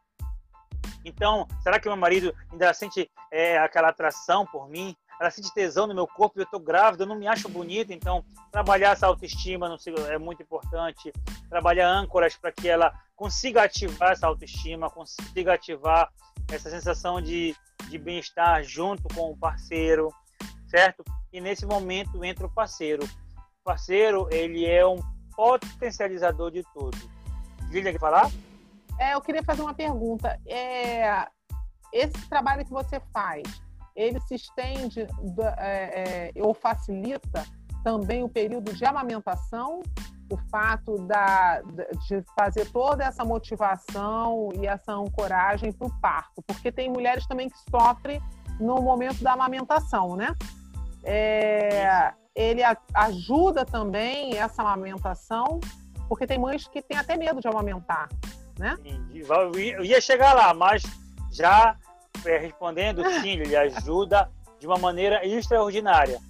[1.05, 4.97] Então, será que meu marido ainda sente é, aquela atração por mim?
[5.21, 8.25] Ela sente tesão no meu corpo, eu estou grávida, eu não me acho bonita, então
[8.51, 9.77] trabalhar essa autoestima
[10.09, 11.13] é muito importante.
[11.49, 16.11] Trabalhar âncoras para que ela consiga ativar essa autoestima, consiga ativar
[16.51, 17.55] essa sensação de,
[17.89, 20.13] de bem-estar junto com o parceiro,
[20.69, 21.05] certo?
[21.31, 23.07] E nesse momento entra o parceiro
[23.71, 24.97] parceiro, ele é um
[25.37, 26.99] potencializador de tudo.
[27.71, 28.31] Lília, quer falar?
[28.99, 30.39] É, eu queria fazer uma pergunta.
[30.47, 31.27] É,
[31.93, 33.45] esse trabalho que você faz,
[33.95, 35.07] ele se estende
[35.59, 37.45] é, é, ou facilita
[37.83, 39.83] também o período de amamentação,
[40.31, 41.61] o fato da,
[42.07, 47.49] de fazer toda essa motivação e essa ancoragem para o parto, porque tem mulheres também
[47.49, 48.23] que sofrem
[48.61, 50.37] no momento da amamentação, né?
[51.03, 52.61] É, ele
[52.95, 55.59] ajuda também essa amamentação,
[56.09, 58.09] porque tem mães que têm até medo de amamentar,
[58.59, 58.77] né?
[59.79, 60.83] Eu ia chegar lá, mas
[61.33, 61.77] já
[62.25, 66.21] respondendo, sim, ele ajuda de uma maneira extraordinária.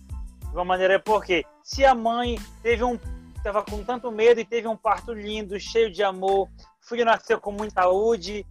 [0.41, 2.99] De uma maneira porque se a mãe teve um
[3.37, 6.47] estava com tanto medo e teve um parto lindo, cheio de amor,
[6.83, 8.47] o filho nasceu com muita saúde,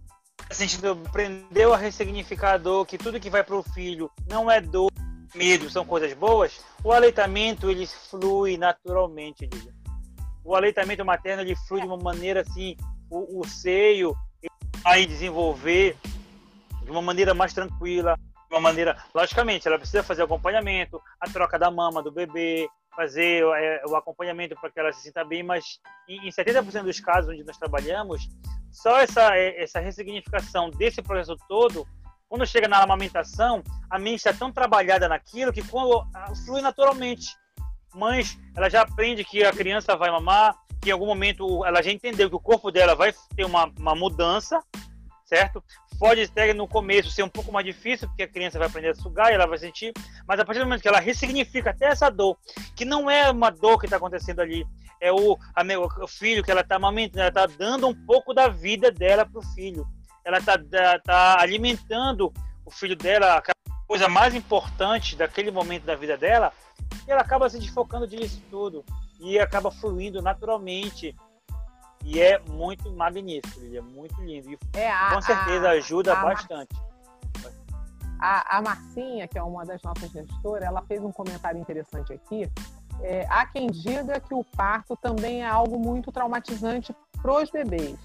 [0.50, 4.60] sentindo aprendeu a ressignificar a dor, que tudo que vai para o filho não é
[4.60, 4.90] dor,
[5.34, 9.48] medo são coisas boas, o aleitamento ele flui naturalmente.
[10.44, 12.76] O aleitamento materno ele flui de uma maneira assim,
[13.08, 14.16] o, o seio
[14.82, 15.96] vai desenvolver
[16.90, 21.58] de uma maneira mais tranquila, de uma maneira, logicamente, ela precisa fazer acompanhamento, a troca
[21.58, 25.78] da mama do bebê, fazer é, o acompanhamento para que ela se sinta bem, mas
[26.08, 28.28] em, em 70% dos casos onde nós trabalhamos,
[28.72, 31.86] só essa, é, essa ressignificação desse processo todo
[32.28, 37.36] quando chega na amamentação, a mente está tão trabalhada naquilo que quando ah, flui naturalmente.
[37.92, 41.90] Mães, ela já aprende que a criança vai mamar, que em algum momento ela já
[41.90, 44.62] entendeu que o corpo dela vai ter uma, uma mudança,
[45.30, 45.62] certo?
[45.98, 48.94] Pode até no começo ser um pouco mais difícil, porque a criança vai aprender a
[48.94, 49.92] sugar e ela vai sentir,
[50.26, 52.36] mas a partir do momento que ela ressignifica até essa dor,
[52.76, 54.66] que não é uma dor que está acontecendo ali,
[55.00, 55.62] é o, a,
[56.02, 59.38] o filho que ela está amamentando, ela está dando um pouco da vida dela para
[59.38, 59.86] o filho
[60.24, 60.58] ela está
[61.02, 62.32] tá alimentando
[62.64, 63.42] o filho dela, a
[63.86, 66.52] coisa mais importante daquele momento da vida dela,
[67.06, 68.84] e ela acaba se desfocando disso tudo
[69.18, 71.14] e acaba fluindo naturalmente.
[72.04, 74.50] E é muito magnífico, é muito lindo.
[74.50, 76.74] E é, a, com certeza a, ajuda a bastante.
[78.20, 82.50] A, a Marcinha, que é uma das nossas gestoras, ela fez um comentário interessante aqui.
[83.02, 87.98] É, há quem diga que o parto também é algo muito traumatizante para os bebês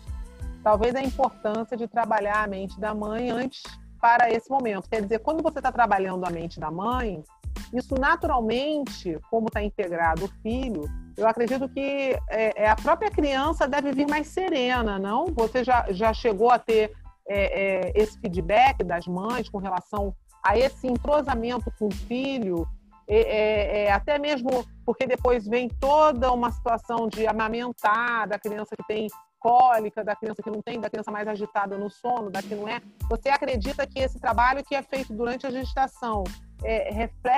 [0.65, 3.62] talvez a importância de trabalhar a mente da mãe antes
[4.01, 4.89] para esse momento.
[4.89, 7.23] Quer dizer, quando você está trabalhando a mente da mãe,
[7.71, 10.81] isso naturalmente, como está integrado o filho,
[11.17, 15.28] eu acredito que é, é, a própria criança deve vir mais serena, não?
[15.28, 16.91] Você já, já chegou a ter
[17.28, 22.67] é, é, esse feedback das mães com relação a esse entrosamento com o filho,
[23.08, 28.86] é, é, até mesmo porque depois vem toda uma situação de amamentar da criança que
[28.88, 29.08] tem
[29.39, 32.67] cólica, da criança que não tem, da criança mais agitada no sono, da que não
[32.67, 32.82] é.
[33.10, 36.23] Você acredita que esse trabalho que é feito durante a gestação
[36.63, 36.91] é,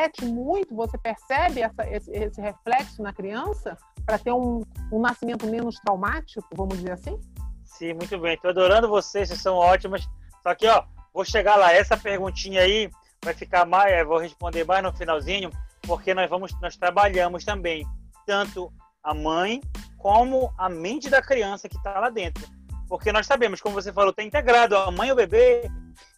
[0.08, 5.46] reflete muito, você percebe essa, esse, esse, reflexo na criança para ter um, um nascimento
[5.48, 7.20] menos traumático, vamos dizer assim?
[7.66, 8.36] Sim, muito bem.
[8.36, 10.08] Estou adorando vocês, vocês são ótimas.
[10.42, 11.74] Só que, ó, vou chegar lá.
[11.74, 12.90] Essa perguntinha aí
[13.24, 17.86] vai ficar mais, é, vou responder mais no finalzinho, porque nós vamos, nós trabalhamos também
[18.26, 18.72] tanto
[19.04, 19.62] a mãe
[19.98, 22.48] como a mente da criança que está lá dentro.
[22.88, 25.70] Porque nós sabemos, como você falou, está integrado a mãe e o bebê.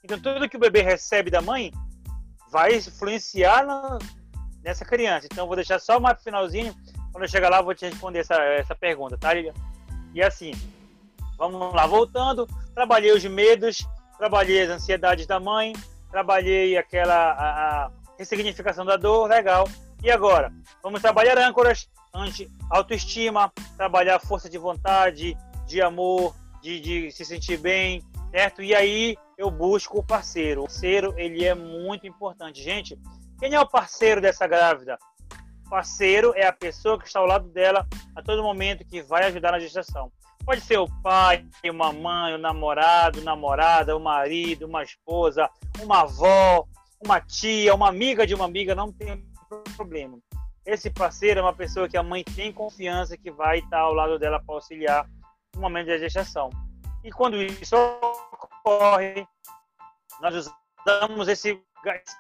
[0.04, 1.71] Então, tudo que o bebê recebe da mãe
[2.52, 4.00] vai influenciar na,
[4.64, 5.28] nessa criança.
[5.32, 6.76] Então, vou deixar só mais finalzinho.
[7.12, 9.54] Quando eu chegar lá, eu vou te responder essa, essa pergunta, tá, Lilian?
[10.14, 10.52] E assim,
[11.38, 12.48] vamos lá, voltando.
[12.74, 15.74] Trabalhei os medos, trabalhei as ansiedades da mãe,
[16.12, 19.68] trabalhei aquela a, a ressignificação da dor, legal.
[20.04, 20.52] E agora?
[20.82, 27.58] Vamos trabalhar âncoras, anti autoestima, trabalhar força de vontade, de amor, de, de se sentir
[27.58, 28.62] bem, certo?
[28.62, 30.62] E aí eu busco o parceiro.
[30.62, 32.62] O parceiro, ele é muito importante.
[32.62, 32.98] Gente,
[33.39, 34.98] quem é o parceiro dessa grávida?
[35.65, 39.26] O parceiro é a pessoa que está ao lado dela a todo momento que vai
[39.26, 40.12] ajudar na gestação.
[40.46, 45.50] Pode ser o pai, uma mãe, o um namorado, namorada, o um marido, uma esposa,
[45.80, 46.65] uma avó,
[47.04, 49.24] uma tia, uma amiga de uma amiga, não tem
[49.76, 50.18] problema.
[50.65, 54.20] Esse parceiro é uma pessoa que a mãe tem confiança que vai estar ao lado
[54.20, 55.08] dela para auxiliar
[55.56, 56.50] no momento da gestação.
[57.04, 59.28] E quando isso ocorre,
[60.22, 60.52] nós
[60.86, 61.62] usamos esse,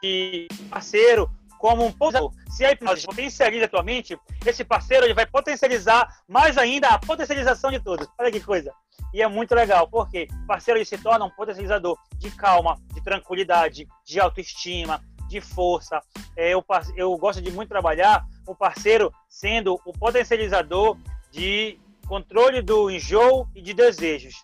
[0.01, 2.49] esse parceiro como um potencializador.
[2.49, 6.99] Se a hipnose potencializa a tua mente, esse parceiro ele vai potencializar mais ainda a
[6.99, 8.07] potencialização de todos.
[8.17, 8.73] Olha que coisa.
[9.13, 13.01] E é muito legal, porque o parceiro ele se torna um potencializador de calma, de
[13.01, 16.01] tranquilidade, de autoestima, de força.
[16.35, 16.65] É, eu,
[16.95, 20.97] eu gosto de muito trabalhar o parceiro sendo o potencializador
[21.31, 24.35] de controle do enjoo e de desejos.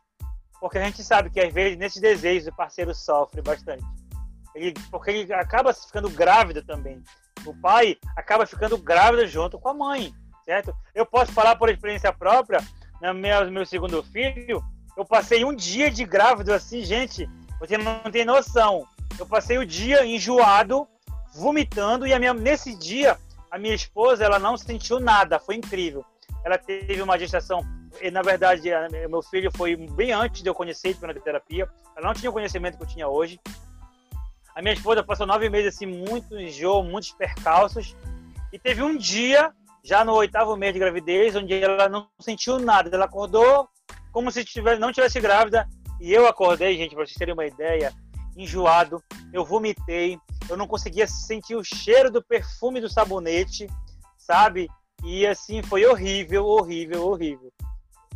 [0.66, 3.84] Porque a gente sabe que às vezes nesses desejos o parceiro sofre bastante.
[4.56, 7.04] Ele, porque ele acaba ficando grávido também.
[7.46, 10.12] O pai acaba ficando grávido junto com a mãe,
[10.44, 10.76] certo?
[10.96, 12.58] Eu posso falar por experiência própria,
[13.00, 14.60] no meu, meu segundo filho,
[14.98, 18.88] eu passei um dia de grávido assim, gente, você não tem noção.
[19.20, 20.88] Eu passei o dia enjoado,
[21.36, 23.20] vomitando, e minha, nesse dia,
[23.52, 26.04] a minha esposa, ela não sentiu nada, foi incrível.
[26.44, 27.62] Ela teve uma gestação,
[28.12, 28.70] na verdade,
[29.10, 32.78] meu filho foi bem antes de eu conhecer a terapia, ela não tinha o conhecimento
[32.78, 33.40] que eu tinha hoje,
[34.56, 37.94] a minha esposa passou nove meses assim, muito enjoo, muitos percalços.
[38.54, 39.52] E teve um dia,
[39.84, 42.90] já no oitavo mês de gravidez, onde ela não sentiu nada.
[42.96, 43.68] Ela acordou
[44.14, 45.68] como se tivesse, não tivesse grávida.
[46.00, 47.92] E eu acordei, gente, para vocês terem uma ideia,
[48.38, 49.04] enjoado.
[49.34, 50.18] Eu vomitei.
[50.48, 53.68] Eu não conseguia sentir o cheiro do perfume do sabonete,
[54.18, 54.70] sabe?
[55.04, 57.52] E assim, foi horrível, horrível, horrível.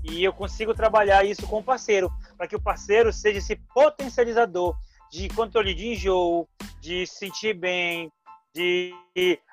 [0.04, 4.76] E eu consigo trabalhar isso com o parceiro, para que o parceiro seja esse potencializador
[5.12, 6.48] de controle de enjoo,
[6.80, 8.12] de se sentir bem,
[8.54, 8.94] de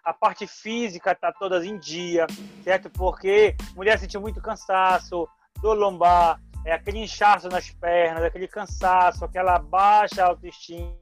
[0.04, 2.26] a parte física tá todas em dia,
[2.62, 2.88] certo?
[2.90, 5.28] Porque mulher sente muito cansaço,
[5.61, 10.96] dor lombar, é aquele inchaço nas pernas, aquele cansaço, aquela baixa autoestima.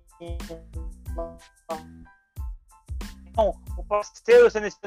[3.27, 4.79] Então, o parceiro sendo esse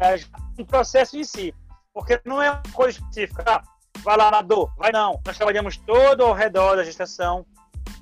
[0.00, 0.16] é
[0.58, 1.54] um processo em si,
[1.92, 3.62] porque não é uma coisa específica.
[4.06, 5.20] Vai lá dor, vai não.
[5.26, 7.44] Nós trabalhamos todo ao redor da gestação,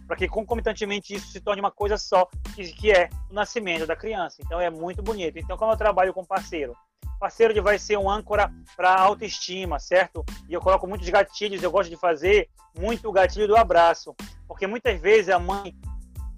[0.07, 3.97] para que concomitantemente isso se torne uma coisa só, que, que é o nascimento da
[3.97, 4.37] criança.
[4.45, 5.39] Então é muito bonito.
[5.39, 6.77] Então, como eu trabalho com parceiro,
[7.19, 10.23] parceiro ele vai ser um âncora para autoestima, certo?
[10.47, 14.15] E eu coloco muitos gatilhos, eu gosto de fazer muito o gatilho do abraço,
[14.47, 15.75] porque muitas vezes a mãe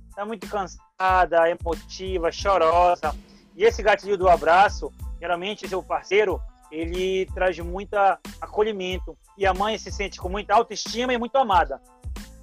[0.08, 3.12] está muito cansada, emotiva, chorosa,
[3.56, 7.94] e esse gatilho do abraço, geralmente seu parceiro, ele traz muito
[8.40, 9.16] acolhimento.
[9.36, 11.80] E a mãe se sente com muita autoestima e muito amada.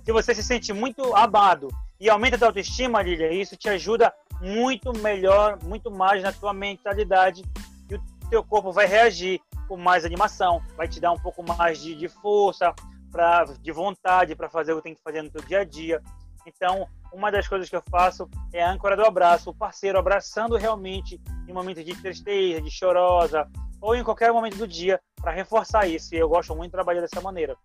[0.04, 4.14] Se você se sente muito amado e aumenta a tua autoestima, Lilia, isso te ajuda
[4.42, 7.44] muito melhor, muito mais na tua mentalidade.
[7.90, 11.82] E o teu corpo vai reagir com mais animação, vai te dar um pouco mais
[11.82, 12.74] de, de força,
[13.14, 16.02] pra, de vontade para fazer o que tem que fazer no teu dia a dia.
[16.46, 20.58] Então, uma das coisas que eu faço é a âncora do abraço, o parceiro abraçando
[20.58, 23.48] realmente em momentos de tristeza, de chorosa,
[23.84, 26.16] ou em qualquer momento do dia, para reforçar isso.
[26.16, 27.56] E eu gosto muito de trabalhar dessa maneira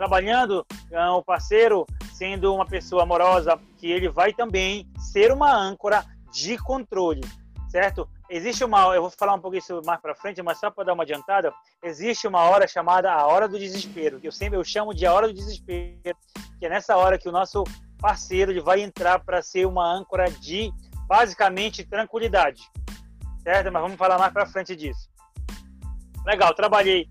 [0.00, 6.02] trabalhando uh, o parceiro sendo uma pessoa amorosa, que ele vai também ser uma âncora
[6.32, 7.20] de controle,
[7.68, 8.08] certo?
[8.30, 10.94] Existe uma, eu vou falar um pouco isso mais para frente, mas só para dar
[10.94, 11.52] uma adiantada,
[11.82, 15.12] existe uma hora chamada a hora do desespero, que eu sempre eu chamo de a
[15.12, 16.16] hora do desespero,
[16.58, 17.62] que é nessa hora que o nosso
[17.98, 20.72] parceiro ele vai entrar para ser uma âncora de
[21.06, 22.62] basicamente tranquilidade,
[23.42, 23.72] certo?
[23.72, 25.08] Mas vamos falar mais para frente disso.
[26.24, 27.08] Legal, trabalhei.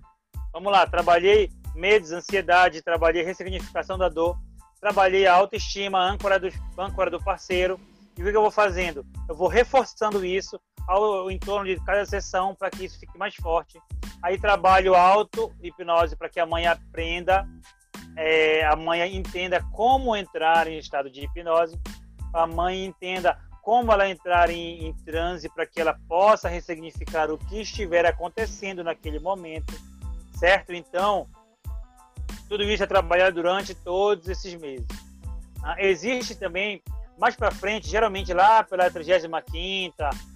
[0.54, 4.38] Vamos lá, trabalhei medos, ansiedade, trabalhei ressignificação da dor,
[4.80, 7.80] trabalhei a autoestima, âncora do, âncora do parceiro.
[8.18, 9.06] E o que eu vou fazendo?
[9.28, 13.36] Eu vou reforçando isso ao em torno de cada sessão para que isso fique mais
[13.36, 13.80] forte.
[14.22, 17.48] Aí trabalho auto hipnose para que a mãe aprenda,
[18.18, 21.80] é, a mãe entenda como entrar em estado de hipnose,
[22.34, 27.38] a mãe entenda como ela entrar em, em transe para que ela possa ressignificar o
[27.38, 29.74] que estiver acontecendo naquele momento,
[30.38, 30.74] certo?
[30.74, 31.28] Então,
[32.48, 34.88] tudo isso é trabalhado durante todos esses meses.
[35.64, 36.82] Ah, existe também
[37.18, 39.30] mais para frente, geralmente lá pela 35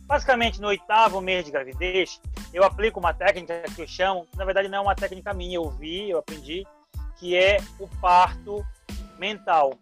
[0.05, 2.19] basicamente no oitavo mês de gravidez,
[2.53, 5.69] eu aplico uma técnica que eu chamo, na verdade não é uma técnica minha, eu
[5.71, 6.67] vi, eu aprendi,
[7.17, 8.65] que é o parto
[9.17, 9.74] mental.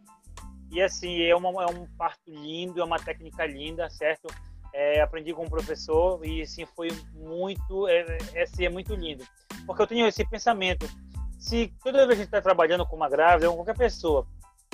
[0.72, 4.28] E assim, é, uma, é um parto lindo, é uma técnica linda, certo?
[4.74, 9.26] É, aprendi com um professor e assim foi muito, é, é, assim, é muito lindo.
[9.66, 10.88] Porque eu tenho esse pensamento,
[11.38, 14.26] se toda vez que a gente está trabalhando com uma grávida, ou qualquer pessoa,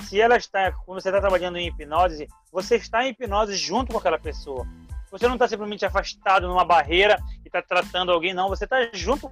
[0.02, 3.98] se ela está, quando você está trabalhando em hipnose, você está em hipnose junto com
[3.98, 4.64] aquela pessoa.
[5.10, 8.48] Você não está simplesmente afastado numa barreira e está tratando alguém, não.
[8.48, 9.28] Você está junto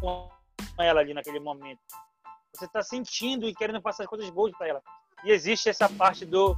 [0.00, 0.28] com
[0.78, 1.80] ela ali naquele momento.
[2.54, 4.82] Você está sentindo e querendo passar as coisas boas para ela.
[5.24, 6.56] E existe essa parte do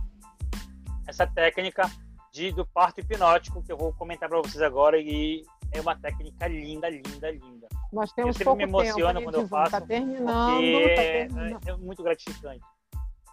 [1.06, 1.88] essa técnica
[2.32, 5.42] de do parto hipnótico que eu vou comentar para vocês agora e
[5.72, 7.68] é uma técnica linda, linda, linda.
[7.92, 9.70] Nós temos eu sempre me emociono tempo, quando eu faço.
[9.70, 11.68] Tá terminando, tá terminando.
[11.68, 12.60] É, é muito gratificante.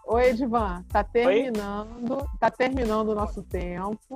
[0.05, 2.27] Oi, Edvan, tá terminando, Oi?
[2.39, 4.13] tá terminando o nosso tempo.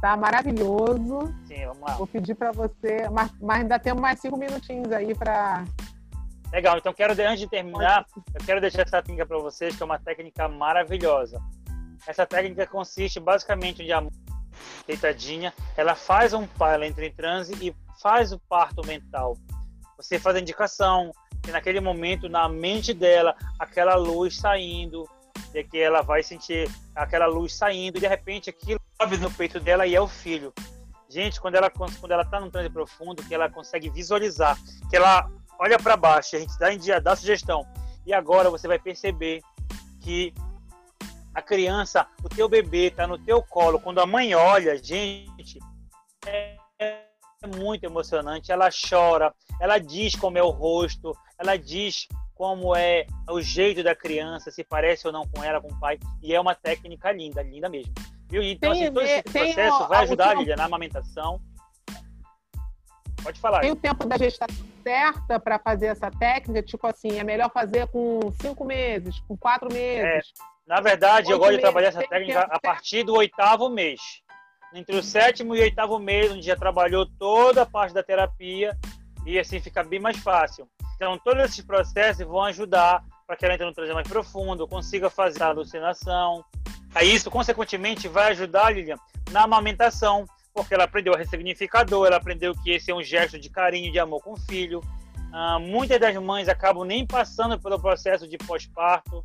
[0.00, 1.34] Tá maravilhoso.
[1.46, 1.96] Sim, vamos lá.
[1.96, 5.64] Vou pedir para você, mas, mas ainda temos mais cinco minutinhos aí para
[6.52, 9.86] Legal, então quero, antes de terminar, eu quero deixar essa técnica para vocês, que é
[9.86, 11.40] uma técnica maravilhosa.
[12.06, 14.12] Essa técnica consiste basicamente de amor
[14.86, 19.36] deitadinha, ela faz um ela entra em transe e faz o parto mental.
[19.96, 25.08] Você faz a indicação que naquele momento, na mente dela, aquela luz saindo,
[25.52, 29.60] e que ela vai sentir aquela luz saindo, e de repente aquilo sobe no peito
[29.60, 30.52] dela e é o filho.
[31.08, 35.30] Gente, quando ela quando ela está num transe profundo, que ela consegue visualizar, que ela
[35.58, 37.66] olha para baixo, a gente dá, dia, dá sugestão.
[38.06, 39.40] E agora você vai perceber
[40.00, 40.34] que
[41.34, 43.80] a criança, o teu bebê está no teu colo.
[43.80, 45.58] Quando a mãe olha, gente,
[46.26, 48.52] é, é muito emocionante.
[48.52, 53.94] Ela chora, ela diz como é o rosto, ela diz como é o jeito da
[53.94, 55.98] criança, se parece ou não com ela, com o pai.
[56.22, 57.92] E é uma técnica linda, linda mesmo.
[58.28, 58.42] Viu?
[58.42, 61.40] Então, tem, assim, todo esse processo vai ajudar a Lília na amamentação.
[63.24, 63.60] Pode falar.
[63.60, 66.62] Tem o tempo da gestação certa para fazer essa técnica?
[66.62, 70.04] Tipo assim, é melhor fazer com cinco meses, com quatro meses?
[70.04, 70.20] É,
[70.66, 74.00] na verdade, eu gosto meses, de trabalhar essa técnica a partir do oitavo mês.
[74.74, 78.76] Entre o sétimo e o oitavo mês, onde já trabalhou toda a parte da terapia
[79.24, 80.68] e assim fica bem mais fácil.
[80.96, 85.08] Então, todos esses processos vão ajudar para que ela entre no transe mais profundo, consiga
[85.08, 86.44] fazer a alucinação.
[86.94, 88.96] Aí isso, consequentemente, vai ajudar, Lilian,
[89.30, 93.50] na amamentação, porque ela aprendeu a ressignificador, ela aprendeu que esse é um gesto de
[93.50, 94.80] carinho, de amor com o filho.
[95.32, 99.24] Ah, muitas das mães acabam nem passando pelo processo de pós-parto,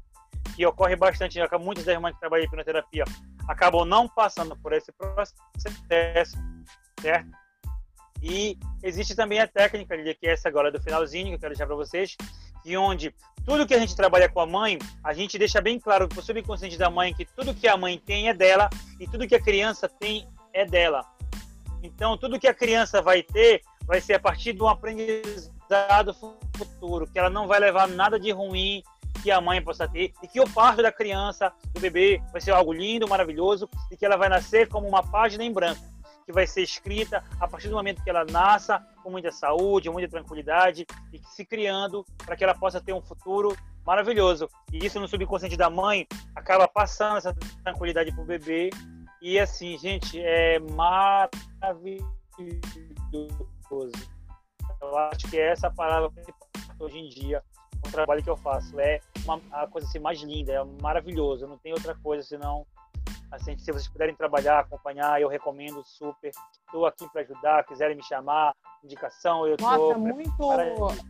[0.55, 3.05] que ocorre bastante, muitas das mães que trabalham em hipnoterapia
[3.47, 6.37] acabam não passando por esse processo,
[7.01, 7.31] certo?
[8.21, 11.65] E existe também a técnica, que é essa agora do finalzinho, que eu quero deixar
[11.65, 12.15] para vocês,
[12.63, 13.13] e onde
[13.45, 16.21] tudo que a gente trabalha com a mãe, a gente deixa bem claro para o
[16.21, 18.69] subconsciente da mãe que tudo que a mãe tem é dela
[18.99, 21.03] e tudo que a criança tem é dela.
[21.81, 26.13] Então, tudo que a criança vai ter vai ser a partir de um aprendizado
[26.55, 28.83] futuro, que ela não vai levar nada de ruim
[29.23, 32.51] que a mãe possa ter e que o parto da criança, do bebê, vai ser
[32.51, 35.81] algo lindo, maravilhoso e que ela vai nascer como uma página em branco,
[36.25, 40.07] que vai ser escrita a partir do momento que ela nasça com muita saúde, muita
[40.07, 43.55] tranquilidade e que se criando para que ela possa ter um futuro
[43.85, 44.47] maravilhoso.
[44.71, 48.69] E isso no subconsciente da mãe acaba passando essa tranquilidade para o bebê
[49.21, 52.09] e assim, gente, é maravilhoso.
[54.81, 56.09] Eu acho que é essa palavra
[56.79, 57.43] hoje em dia
[57.85, 58.79] o trabalho que eu faço.
[58.79, 61.47] É uma, a coisa assim, mais linda, é maravilhoso.
[61.47, 62.65] Não tem outra coisa senão.
[63.31, 66.31] Assim, se vocês puderem trabalhar, acompanhar, eu recomendo super.
[66.65, 70.53] Estou aqui para ajudar, quiserem me chamar, indicação, eu Nossa, tô é muito,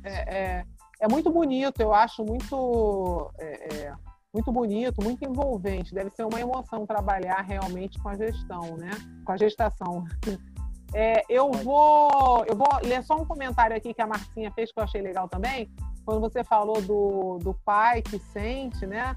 [0.03, 0.65] é, é,
[0.99, 3.93] é, muito bonito, eu acho muito é, é
[4.33, 5.93] muito bonito, muito envolvente.
[5.93, 8.91] Deve ser uma emoção trabalhar realmente com a gestão, né?
[9.25, 10.05] Com a gestação.
[10.91, 14.79] É, eu vou eu vou ler só um comentário aqui que a Marcinha fez que
[14.79, 15.69] eu achei legal também.
[16.03, 19.15] Quando você falou do, do pai que sente, né?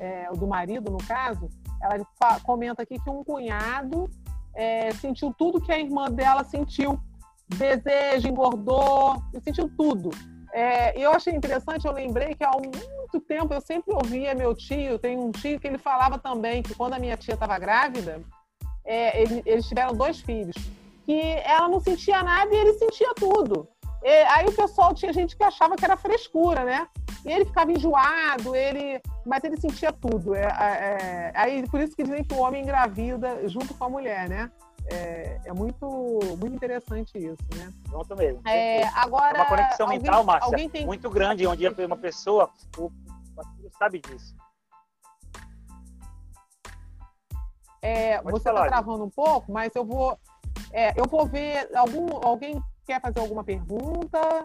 [0.00, 1.48] É, do marido, no caso,
[1.80, 2.04] ela
[2.42, 4.10] comenta aqui que um cunhado
[4.52, 6.98] é, sentiu tudo que a irmã dela sentiu.
[7.48, 10.10] Desejo, engordou, sentiu tudo.
[10.52, 14.98] É, eu achei interessante, eu lembrei que há muito tempo eu sempre ouvia meu tio,
[14.98, 18.20] tem um tio que ele falava também que quando a minha tia estava grávida,
[18.84, 20.54] é, ele, eles tiveram dois filhos,
[21.06, 23.66] que ela não sentia nada e ele sentia tudo.
[24.02, 26.86] E, aí o pessoal tinha gente que achava que era frescura, né?
[27.24, 30.34] E ele ficava enjoado, ele, mas ele sentia tudo.
[30.34, 34.28] É, é, aí por isso que dizem que o homem engravida junto com a mulher,
[34.28, 34.50] né?
[34.90, 35.86] É, é muito,
[36.38, 37.72] muito interessante isso, né?
[37.88, 38.46] Junto mesmo.
[38.46, 40.86] É, agora, é uma conexão alguém, mental, Márcia, tem...
[40.86, 42.50] muito grande, onde uma pessoa,
[43.78, 44.34] sabe disso.
[47.80, 50.16] É, você está travando um pouco, mas eu vou,
[50.72, 54.44] é, eu vou ver algum, alguém quer fazer alguma pergunta?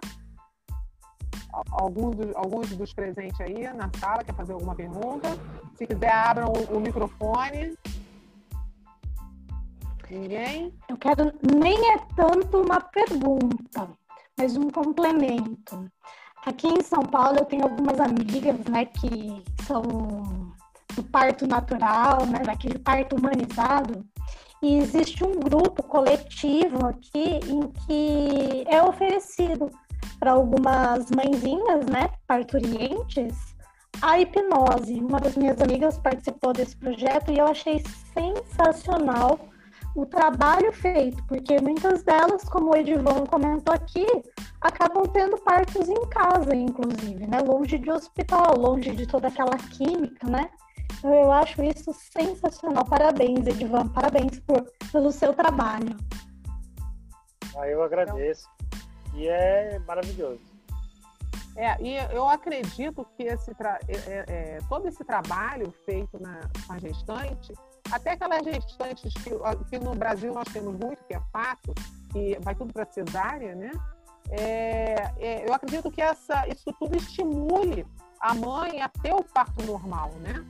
[1.72, 5.30] Alguns dos, alguns dos presentes aí na sala quer fazer alguma pergunta?
[5.76, 7.78] Se quiser, abram o, o microfone.
[10.10, 10.74] Ninguém?
[10.88, 13.90] Eu quero, nem é tanto uma pergunta,
[14.38, 15.92] mas um complemento.
[16.46, 19.82] Aqui em São Paulo eu tenho algumas amigas, né, que são
[20.96, 24.06] do parto natural, né, daquele parto humanizado,
[24.62, 29.70] e existe um grupo coletivo aqui em que é oferecido
[30.20, 33.36] para algumas mãezinhas, né, parturientes,
[34.02, 35.00] a hipnose.
[35.00, 37.84] Uma das minhas amigas participou desse projeto e eu achei
[38.14, 39.40] sensacional
[39.98, 44.06] o trabalho feito, porque muitas delas, como o Edivon comentou aqui,
[44.62, 47.40] acabam tendo partos em casa, inclusive, né?
[47.40, 50.52] Longe de hospital, longe de toda aquela química, né?
[51.00, 52.86] Então, eu acho isso sensacional.
[52.86, 53.88] Parabéns, Edvan.
[53.88, 55.98] Parabéns por, pelo seu trabalho.
[57.58, 58.48] Ah, eu agradeço.
[59.16, 60.42] E é maravilhoso.
[61.56, 63.80] É, e eu acredito que esse tra...
[63.88, 67.52] é, é, é todo esse trabalho feito na, com a gestante,
[67.92, 69.32] até aquelas gestantes que,
[69.70, 71.74] que, no Brasil nós temos muito, que é fato,
[72.12, 73.72] que vai tudo para cesárea, né?
[74.30, 77.86] É, é, eu acredito que essa, isso tudo estimule
[78.20, 80.46] a mãe a ter o parto normal, né?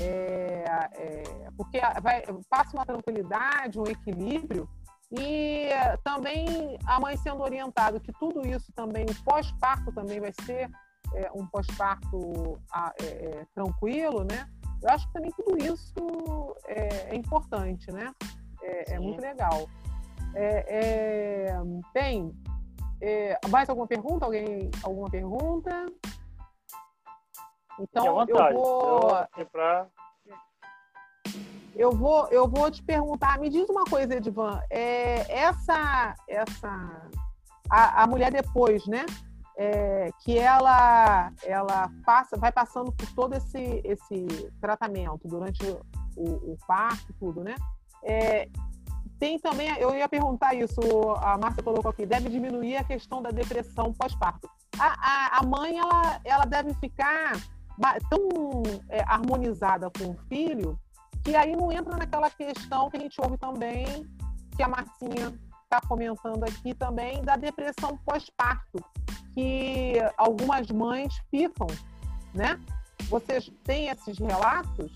[0.00, 0.64] é,
[0.94, 1.22] é,
[1.56, 4.68] porque vai, passa uma tranquilidade, um equilíbrio,
[5.10, 5.68] e
[6.02, 10.70] também a mãe sendo orientada que tudo isso também, o pós-parto também vai ser
[11.14, 12.58] é, um pós-parto
[12.98, 14.48] é, é, tranquilo, né?
[14.82, 18.12] Eu acho que também tudo isso é, é importante, né?
[18.62, 19.68] É, muito legal.
[21.92, 22.32] bem,
[23.48, 24.24] mais alguma pergunta?
[24.24, 25.86] Alguém, alguma pergunta?
[27.78, 29.28] Então eu vou.
[31.74, 33.38] Eu vou, eu vou te perguntar.
[33.38, 34.60] Me diz uma coisa, Edvan.
[34.68, 37.10] É, essa, essa,
[37.70, 39.06] a, a mulher depois, né?
[39.58, 44.26] É, que ela, ela passa, vai passando por todo esse, esse
[44.60, 45.62] tratamento durante
[46.16, 47.54] o, o parto, tudo, né?
[48.02, 48.48] É,
[49.18, 50.80] tem também, eu ia perguntar isso,
[51.20, 54.50] a Márcia colocou aqui, deve diminuir a questão da depressão pós-parto.
[54.78, 57.34] A, a, a, mãe, ela, ela deve ficar
[58.10, 60.78] tão é, harmonizada com o filho
[61.22, 64.04] que aí não entra naquela questão que a gente ouve também,
[64.56, 65.32] que a Marcinha
[65.72, 68.84] está comentando aqui também, da depressão pós-parto,
[69.32, 71.66] que algumas mães ficam,
[72.34, 72.60] né?
[73.08, 74.92] Vocês têm esses relatos?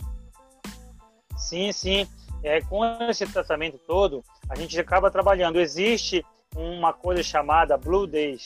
[1.34, 2.06] Sim, sim.
[2.42, 5.58] É, com esse tratamento todo, a gente acaba trabalhando.
[5.58, 6.24] Existe
[6.54, 8.44] uma coisa chamada Blue Days,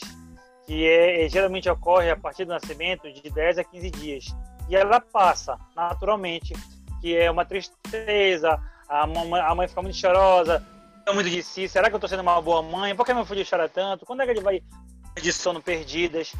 [0.65, 4.25] que é, geralmente ocorre a partir do nascimento de 10 a 15 dias.
[4.69, 6.53] E ela passa naturalmente,
[7.01, 8.57] que é uma tristeza,
[8.87, 10.65] a mãe fica muito chorosa,
[11.13, 12.95] muito de si, será que eu estou sendo uma boa mãe?
[12.95, 14.05] Por que meu filho chora tanto?
[14.05, 14.61] Quando é que ele vai
[15.21, 16.33] de sono perdidas?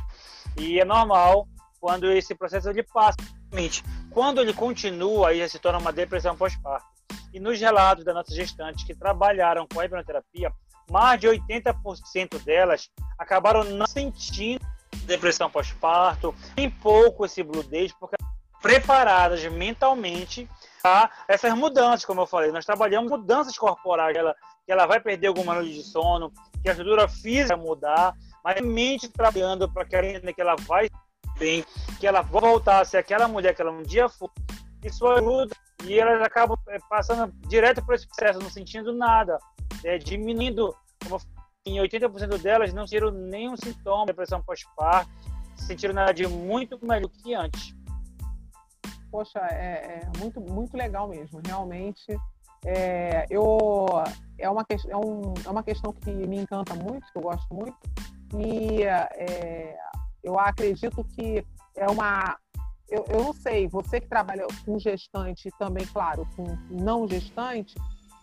[0.57, 1.47] E é normal
[1.79, 3.17] quando esse processo ele passa.
[4.09, 6.85] Quando ele continua, aí se torna uma depressão pós-parto.
[7.33, 10.53] E nos relatos das nossas gestantes que trabalharam com a hipnoterapia,
[10.89, 14.65] mais de 80% delas acabaram não sentindo
[15.05, 18.15] depressão pós-parto, em pouco esse blue days, porque
[18.61, 20.47] preparadas mentalmente
[21.27, 22.51] essas mudanças, como eu falei.
[22.51, 26.71] Nós trabalhamos mudanças corporais, ela, que ela vai perder alguma noite de sono, que a
[26.71, 30.89] estrutura física vai mudar, mas a mente trabalhando para que ela, que vai
[31.37, 31.65] bem,
[31.99, 34.29] que ela voltar a ser aquela mulher que ela um dia foi.
[34.83, 39.37] Isso ajuda e elas acabam é, passando direto por esse processo, não sentindo nada,
[39.83, 41.19] é, diminuindo, como
[41.65, 45.09] em 80% delas não sentiram nenhum sintoma de depressão pós-parto,
[45.55, 47.75] sentiram nada de muito melhor que antes.
[49.11, 52.17] Poxa, é, é muito, muito legal mesmo, realmente.
[52.65, 53.87] É, eu,
[54.37, 57.77] é, uma, é, um, é uma questão que me encanta muito, que eu gosto muito,
[58.37, 59.75] e é,
[60.23, 61.45] eu acredito que
[61.75, 62.37] é uma,
[62.87, 67.75] eu, eu não sei, você que trabalha com gestante também, claro, com não gestante,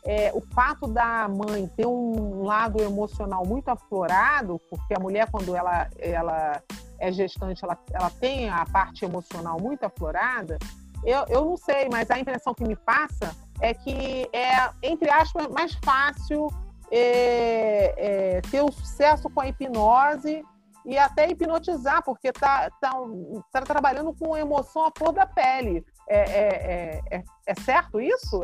[0.09, 5.55] é, o fato da mãe ter um lado emocional muito aflorado, porque a mulher, quando
[5.55, 6.63] ela, ela
[6.99, 10.59] é gestante, ela, ela tem a parte emocional muito aflorada,
[11.05, 15.47] eu, eu não sei, mas a impressão que me passa é que é, entre aspas,
[15.49, 16.49] mais fácil
[16.91, 20.43] é, é, ter o sucesso com a hipnose
[20.87, 22.95] e até hipnotizar, porque está tá,
[23.53, 25.85] tá trabalhando com emoção à flor da pele.
[26.11, 28.41] É, é, é, é certo isso?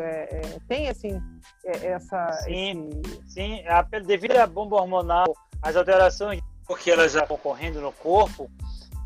[0.68, 1.20] tem assim,
[1.64, 2.32] essa.
[2.44, 3.32] Sim, esse...
[3.32, 3.66] sim.
[3.66, 8.50] A, devido à bomba hormonal, as alterações, porque elas já estão ocorrendo no corpo,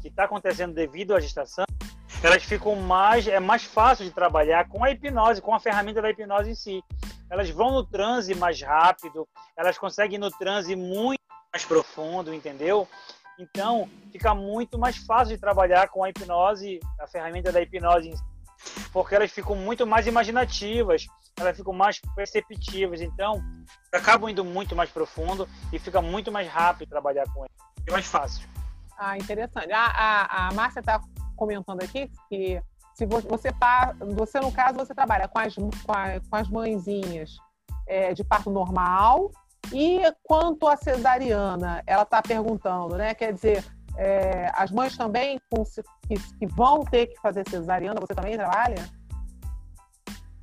[0.03, 1.65] que está acontecendo devido à gestação,
[2.23, 3.29] elas ficam mais.
[3.29, 6.83] É mais fácil de trabalhar com a hipnose, com a ferramenta da hipnose em si.
[7.31, 11.21] Elas vão no transe mais rápido, elas conseguem ir no transe muito
[11.53, 12.89] mais profundo, entendeu?
[13.39, 18.13] Então, fica muito mais fácil de trabalhar com a hipnose, a ferramenta da hipnose,
[18.93, 21.07] porque elas ficam muito mais imaginativas,
[21.39, 23.01] elas ficam mais perceptivas.
[23.01, 23.43] Então,
[23.93, 27.53] acabam indo muito mais profundo e fica muito mais rápido trabalhar com elas.
[27.87, 28.49] É mais fácil.
[28.99, 29.73] Ah, interessante.
[29.73, 31.01] A, a, a Márcia está
[31.37, 32.61] comentando aqui que
[32.95, 33.29] se você,
[34.17, 37.37] você, no caso, você trabalha com as, com, a, com as mãezinhas
[37.87, 39.31] é, de parto normal
[39.73, 43.15] e quanto à cesariana, ela está perguntando, né?
[43.15, 43.65] Quer dizer,
[43.99, 45.65] é, as mães também com,
[46.07, 48.89] que, que, vão ter que fazer cesariana, você também trabalha?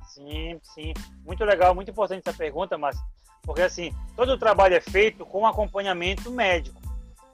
[0.08, 0.92] Sim, sim.
[1.24, 2.96] Muito legal, muito importante essa pergunta, mas
[3.42, 6.82] porque assim, todo o trabalho é feito com acompanhamento médico.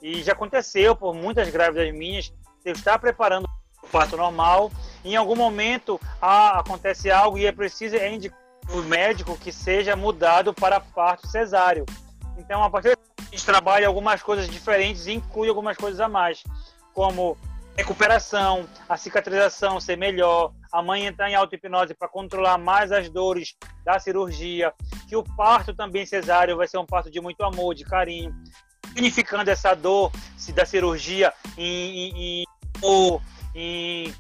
[0.00, 2.32] E já aconteceu por muitas grávidas minhas,
[2.64, 3.48] eu estar preparando
[3.82, 4.70] o parto normal,
[5.04, 8.38] em algum momento ah, acontece algo e é preciso é indicar
[8.72, 11.84] o médico que seja mudado para parto cesáreo.
[12.38, 12.96] Então, a partir
[13.32, 16.44] gente trabalha algumas coisas diferentes e inclui algumas coisas a mais,
[16.92, 17.36] como
[17.76, 23.56] recuperação, a cicatrização ser melhor, a mãe entrar em auto-hipnose para controlar mais as dores
[23.84, 24.74] da cirurgia,
[25.08, 28.34] que o parto também cesáreo vai ser um parto de muito amor, de carinho,
[28.88, 30.12] significando essa dor
[30.54, 32.44] da cirurgia em, em,
[32.84, 33.20] em,
[33.54, 34.14] em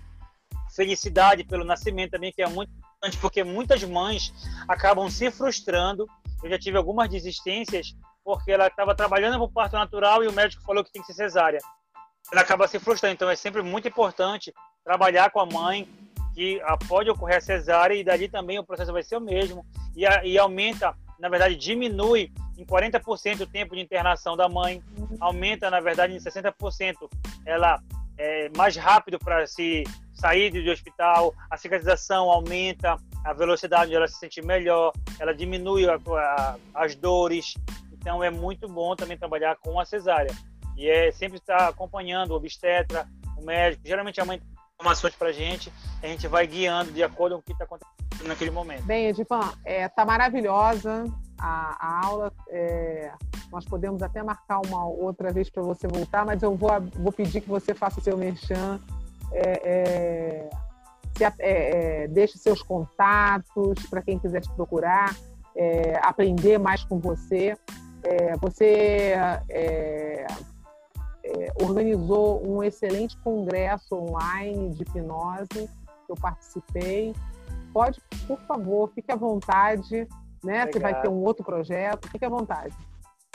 [0.74, 4.32] felicidade pelo nascimento também, que é muito importante, porque muitas mães
[4.66, 6.06] acabam se frustrando.
[6.42, 7.94] Eu já tive algumas desistências
[8.24, 11.06] porque ela estava trabalhando para o parto natural e o médico falou que tem que
[11.08, 11.58] ser cesárea.
[12.30, 13.14] Ela acaba se frustrando.
[13.14, 14.52] Então é sempre muito importante
[14.84, 15.88] trabalhar com a mãe
[16.34, 19.64] que pode ocorrer a cesárea e dali também o processo vai ser o mesmo
[19.94, 24.82] e, a, e aumenta, na verdade, diminui em 40% o tempo de internação da mãe,
[25.20, 26.94] aumenta, na verdade, em 60%
[27.44, 27.80] ela
[28.18, 34.18] é mais rápido para se sair do hospital, a cicatrização aumenta, a velocidade ela se
[34.18, 37.54] sente melhor, ela diminui a, a, as dores.
[38.02, 40.34] Então é muito bom também trabalhar com a cesárea.
[40.76, 43.06] E é sempre estar acompanhando o obstetra,
[43.38, 43.86] o médico.
[43.86, 45.72] Geralmente a mãe tem informações para a gente,
[46.02, 48.82] a gente vai guiando de acordo com o que está acontecendo naquele momento.
[48.82, 51.04] Bem, Edivan, está é, tá maravilhosa
[51.38, 52.32] a, a aula.
[52.48, 53.12] É,
[53.52, 57.40] nós podemos até marcar uma outra vez para você voltar, mas eu vou, vou pedir
[57.40, 58.80] que você faça o seu merchan
[59.32, 60.50] é, é,
[61.16, 65.14] se, é, é, deixe seus contatos para quem quiser te procurar,
[65.56, 67.56] é, aprender mais com você.
[68.40, 69.14] Você
[71.60, 75.68] organizou um excelente congresso online de hipnose,
[76.06, 77.14] que eu participei.
[77.72, 80.06] Pode, por favor, fique à vontade,
[80.44, 80.66] né?
[80.66, 82.74] Você vai ter um outro projeto, fique à vontade.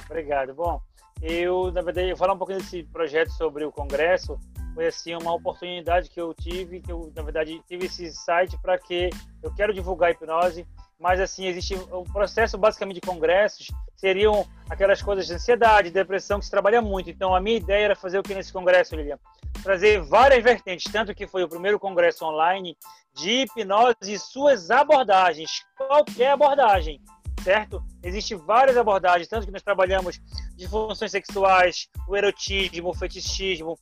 [0.05, 0.53] Obrigado.
[0.53, 0.82] Bom,
[1.22, 4.38] eu, na verdade, eu falar um pouquinho desse projeto sobre o congresso
[4.76, 8.78] foi assim uma oportunidade que eu tive, que eu na verdade tive esse site para
[8.78, 9.09] que
[9.41, 10.68] eu quero divulgar a hipnose,
[11.00, 16.45] mas assim existe o processo basicamente de congressos seriam aquelas coisas de ansiedade, depressão que
[16.45, 17.10] se trabalha muito.
[17.10, 19.20] Então a minha ideia era fazer o que nesse congresso, Lilian?
[19.64, 22.78] Trazer várias vertentes, tanto que foi o primeiro congresso online
[23.16, 27.02] de hipnose e suas abordagens, qualquer abordagem,
[27.43, 27.84] certo?
[28.04, 30.20] Existem várias abordagens, tanto que nós trabalhamos
[30.56, 33.80] de funções sexuais, o erotismo, o fetichismo,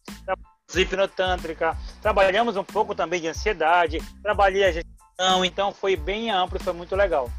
[0.74, 4.95] hipnotântrica, trabalhamos um pouco também de ansiedade, trabalhei a gestão,
[5.44, 7.30] então foi bem amplo foi muito legal.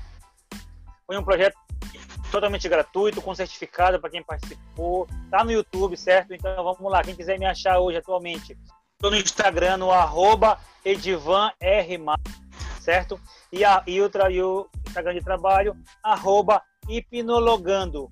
[1.07, 1.57] Foi um projeto
[2.31, 6.35] totalmente gratuito, com certificado para quem participou, tá no YouTube, certo?
[6.35, 8.59] Então vamos lá, quem quiser me achar hoje atualmente,
[8.95, 10.59] estou no Instagram, no arroba
[12.81, 13.21] certo?
[13.53, 18.11] E, a, e, o, e o Instagram de trabalho, arroba hipnologando,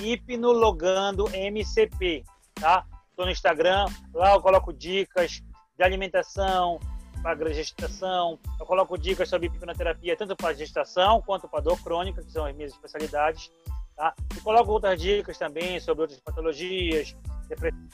[0.00, 2.24] hipnologando MCP,
[2.54, 2.84] tá?
[3.10, 5.42] Estou no Instagram, lá eu coloco dicas
[5.76, 6.78] de alimentação,
[7.24, 12.30] para gestação, eu coloco dicas sobre hipnoterapia, tanto para gestação quanto para dor crônica, que
[12.30, 13.50] são as minhas especialidades.
[13.96, 14.12] Tá?
[14.36, 17.16] E coloco outras dicas também sobre outras patologias,
[17.48, 17.88] depressão,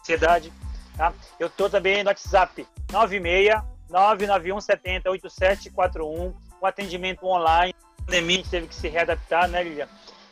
[0.00, 0.50] ansiedade.
[0.96, 1.12] Tá?
[1.38, 7.74] Eu estou também no WhatsApp 96 991 70 8741, um atendimento online.
[7.98, 9.88] A pandemia teve que se readaptar, né, Lilian?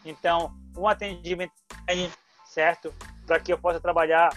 [0.07, 1.53] Então, um atendimento
[1.87, 2.11] online,
[2.47, 2.95] certo?
[3.29, 4.31] para que eu possa trabalhar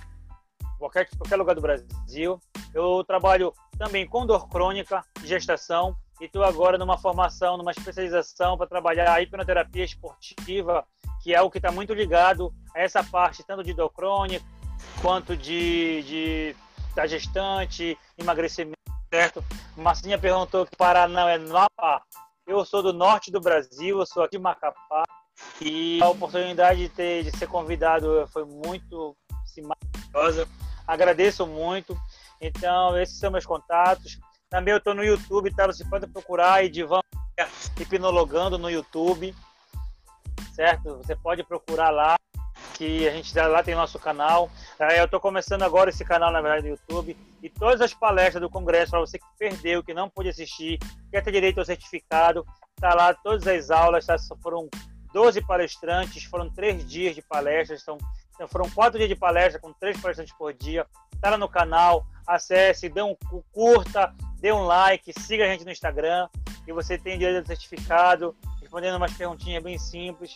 [0.81, 2.39] qualquer, qualquer lugar do Brasil.
[2.73, 8.67] Eu trabalho também com dor crônica, gestação e estou agora numa formação, numa especialização para
[8.67, 10.85] trabalhar a hipnoterapia esportiva,
[11.21, 14.43] que é o que está muito ligado a essa parte tanto de dor crônica
[15.01, 16.55] quanto de, de
[16.95, 18.77] da gestante, emagrecimento,
[19.13, 19.43] certo?
[19.77, 21.57] Marcinha perguntou que Paraná é no.
[22.45, 25.03] Eu sou do norte do Brasil, eu sou aqui de Macapá
[25.61, 30.47] e a oportunidade de, ter, de ser convidado foi muito assim, maravilhosa.
[30.91, 31.97] Agradeço muito.
[32.41, 34.19] Então, esses são meus contatos.
[34.49, 35.65] Também eu estou no YouTube, tá?
[35.65, 36.99] Você pode procurar Edivan
[37.79, 39.33] Hipnologando no YouTube,
[40.53, 40.97] certo?
[40.97, 42.17] Você pode procurar lá,
[42.73, 44.51] que a gente lá tem nosso canal.
[44.77, 47.15] É, eu estou começando agora esse canal, na verdade, no YouTube.
[47.41, 50.77] E todas as palestras do Congresso, para você que perdeu, que não pôde assistir,
[51.09, 54.17] quer ter direito ao certificado, tá lá todas as aulas, tá?
[54.43, 54.67] Foram
[55.13, 57.97] 12 palestrantes, foram três dias de palestras, então,
[58.41, 60.87] então foram quatro dias de palestra com três palestrantes por dia.
[61.13, 63.15] Está lá no canal, acesse, dê um
[63.53, 66.27] curta, dê um like, siga a gente no Instagram
[66.67, 70.35] e você tem direito ao certificado, respondendo umas perguntinhas bem simples.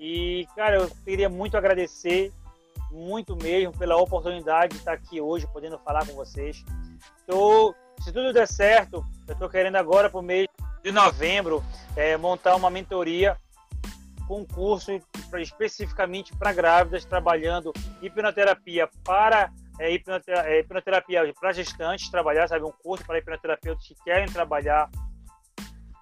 [0.00, 2.32] E, cara, eu queria muito agradecer,
[2.90, 6.64] muito mesmo, pela oportunidade de estar aqui hoje, podendo falar com vocês.
[7.26, 10.48] Tô, se tudo der certo, eu estou querendo agora, por mês
[10.82, 11.62] de novembro,
[11.96, 13.36] é, montar uma mentoria
[14.32, 14.90] com curso
[15.38, 17.70] especificamente para grávidas, trabalhando
[18.00, 23.94] hipnoterapia para é, hipnoterapia, é, hipnoterapia para gestantes, trabalhar, sabe, um curso para hipnoterapeutas que
[24.02, 24.88] querem trabalhar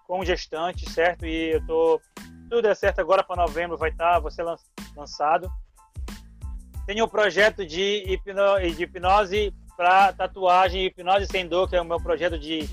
[0.06, 1.26] com gestantes, certo?
[1.26, 2.00] E eu tô
[2.48, 4.44] tudo é certo agora para novembro vai estar, tá, vai ser
[4.96, 5.50] lançado.
[6.86, 11.84] Tenho um projeto de, hipno, de hipnose para tatuagem, hipnose sem dor, que é o
[11.84, 12.68] meu projeto de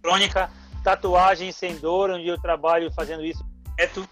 [0.00, 0.48] crônica,
[0.84, 3.44] tatuagem sem dor, onde eu trabalho fazendo isso
[3.76, 4.08] direto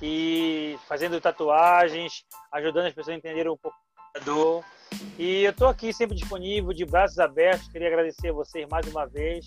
[0.00, 3.76] e fazendo tatuagens, ajudando as pessoas a entenderem um pouco
[4.24, 4.64] dor.
[5.18, 7.68] E eu estou aqui sempre disponível, de braços abertos.
[7.68, 9.46] Queria agradecer a vocês mais uma vez.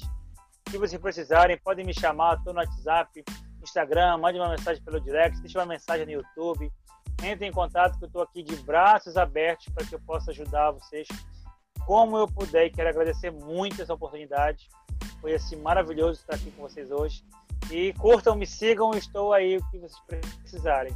[0.70, 2.38] Se vocês precisarem, podem me chamar.
[2.38, 3.24] Estou no WhatsApp,
[3.62, 6.72] Instagram, mande uma mensagem pelo direct, deixe uma mensagem no YouTube.
[7.24, 10.72] Entre em contato que eu estou aqui de braços abertos para que eu possa ajudar
[10.72, 11.08] vocês
[11.86, 12.66] como eu puder.
[12.66, 14.68] E quero agradecer muito essa oportunidade.
[15.20, 17.24] Foi assim maravilhoso estar aqui com vocês hoje.
[17.70, 20.95] E curtam, me sigam, estou aí o que vocês precisarem.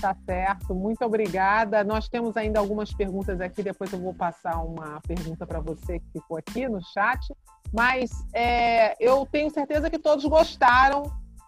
[0.00, 1.84] Tá certo, muito obrigada.
[1.84, 6.06] Nós temos ainda algumas perguntas aqui, depois eu vou passar uma pergunta para você que
[6.12, 7.32] ficou aqui no chat.
[7.72, 11.04] Mas é, eu tenho certeza que todos gostaram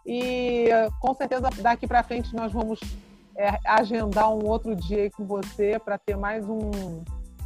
[0.07, 0.69] e
[1.01, 2.79] com certeza daqui para frente nós vamos
[3.37, 6.71] é, agendar um outro dia com você para ter mais um,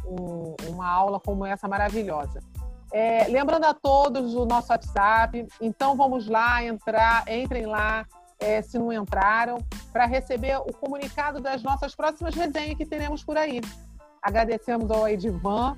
[0.05, 2.39] um, uma aula como essa maravilhosa.
[2.91, 8.05] É, lembrando a todos o nosso WhatsApp, então vamos lá, entrar, entrem lá,
[8.39, 9.57] é, se não entraram,
[9.91, 13.61] para receber o comunicado das nossas próximas resenhas que teremos por aí.
[14.21, 15.77] Agradecemos ao Edivan,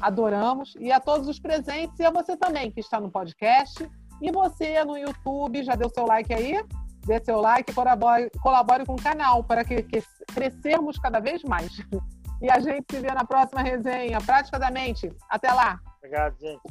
[0.00, 3.88] adoramos, e a todos os presentes, e a você também que está no podcast,
[4.20, 6.62] e você no YouTube, já deu seu like aí?
[7.06, 10.02] Dê seu like e colabore, colabore com o canal para que, que
[10.34, 11.70] crescermos cada vez mais.
[12.42, 14.18] E a gente se vê na próxima resenha.
[14.18, 15.14] Prática da mente.
[15.28, 15.78] Até lá!
[16.00, 16.62] Obrigado, gente.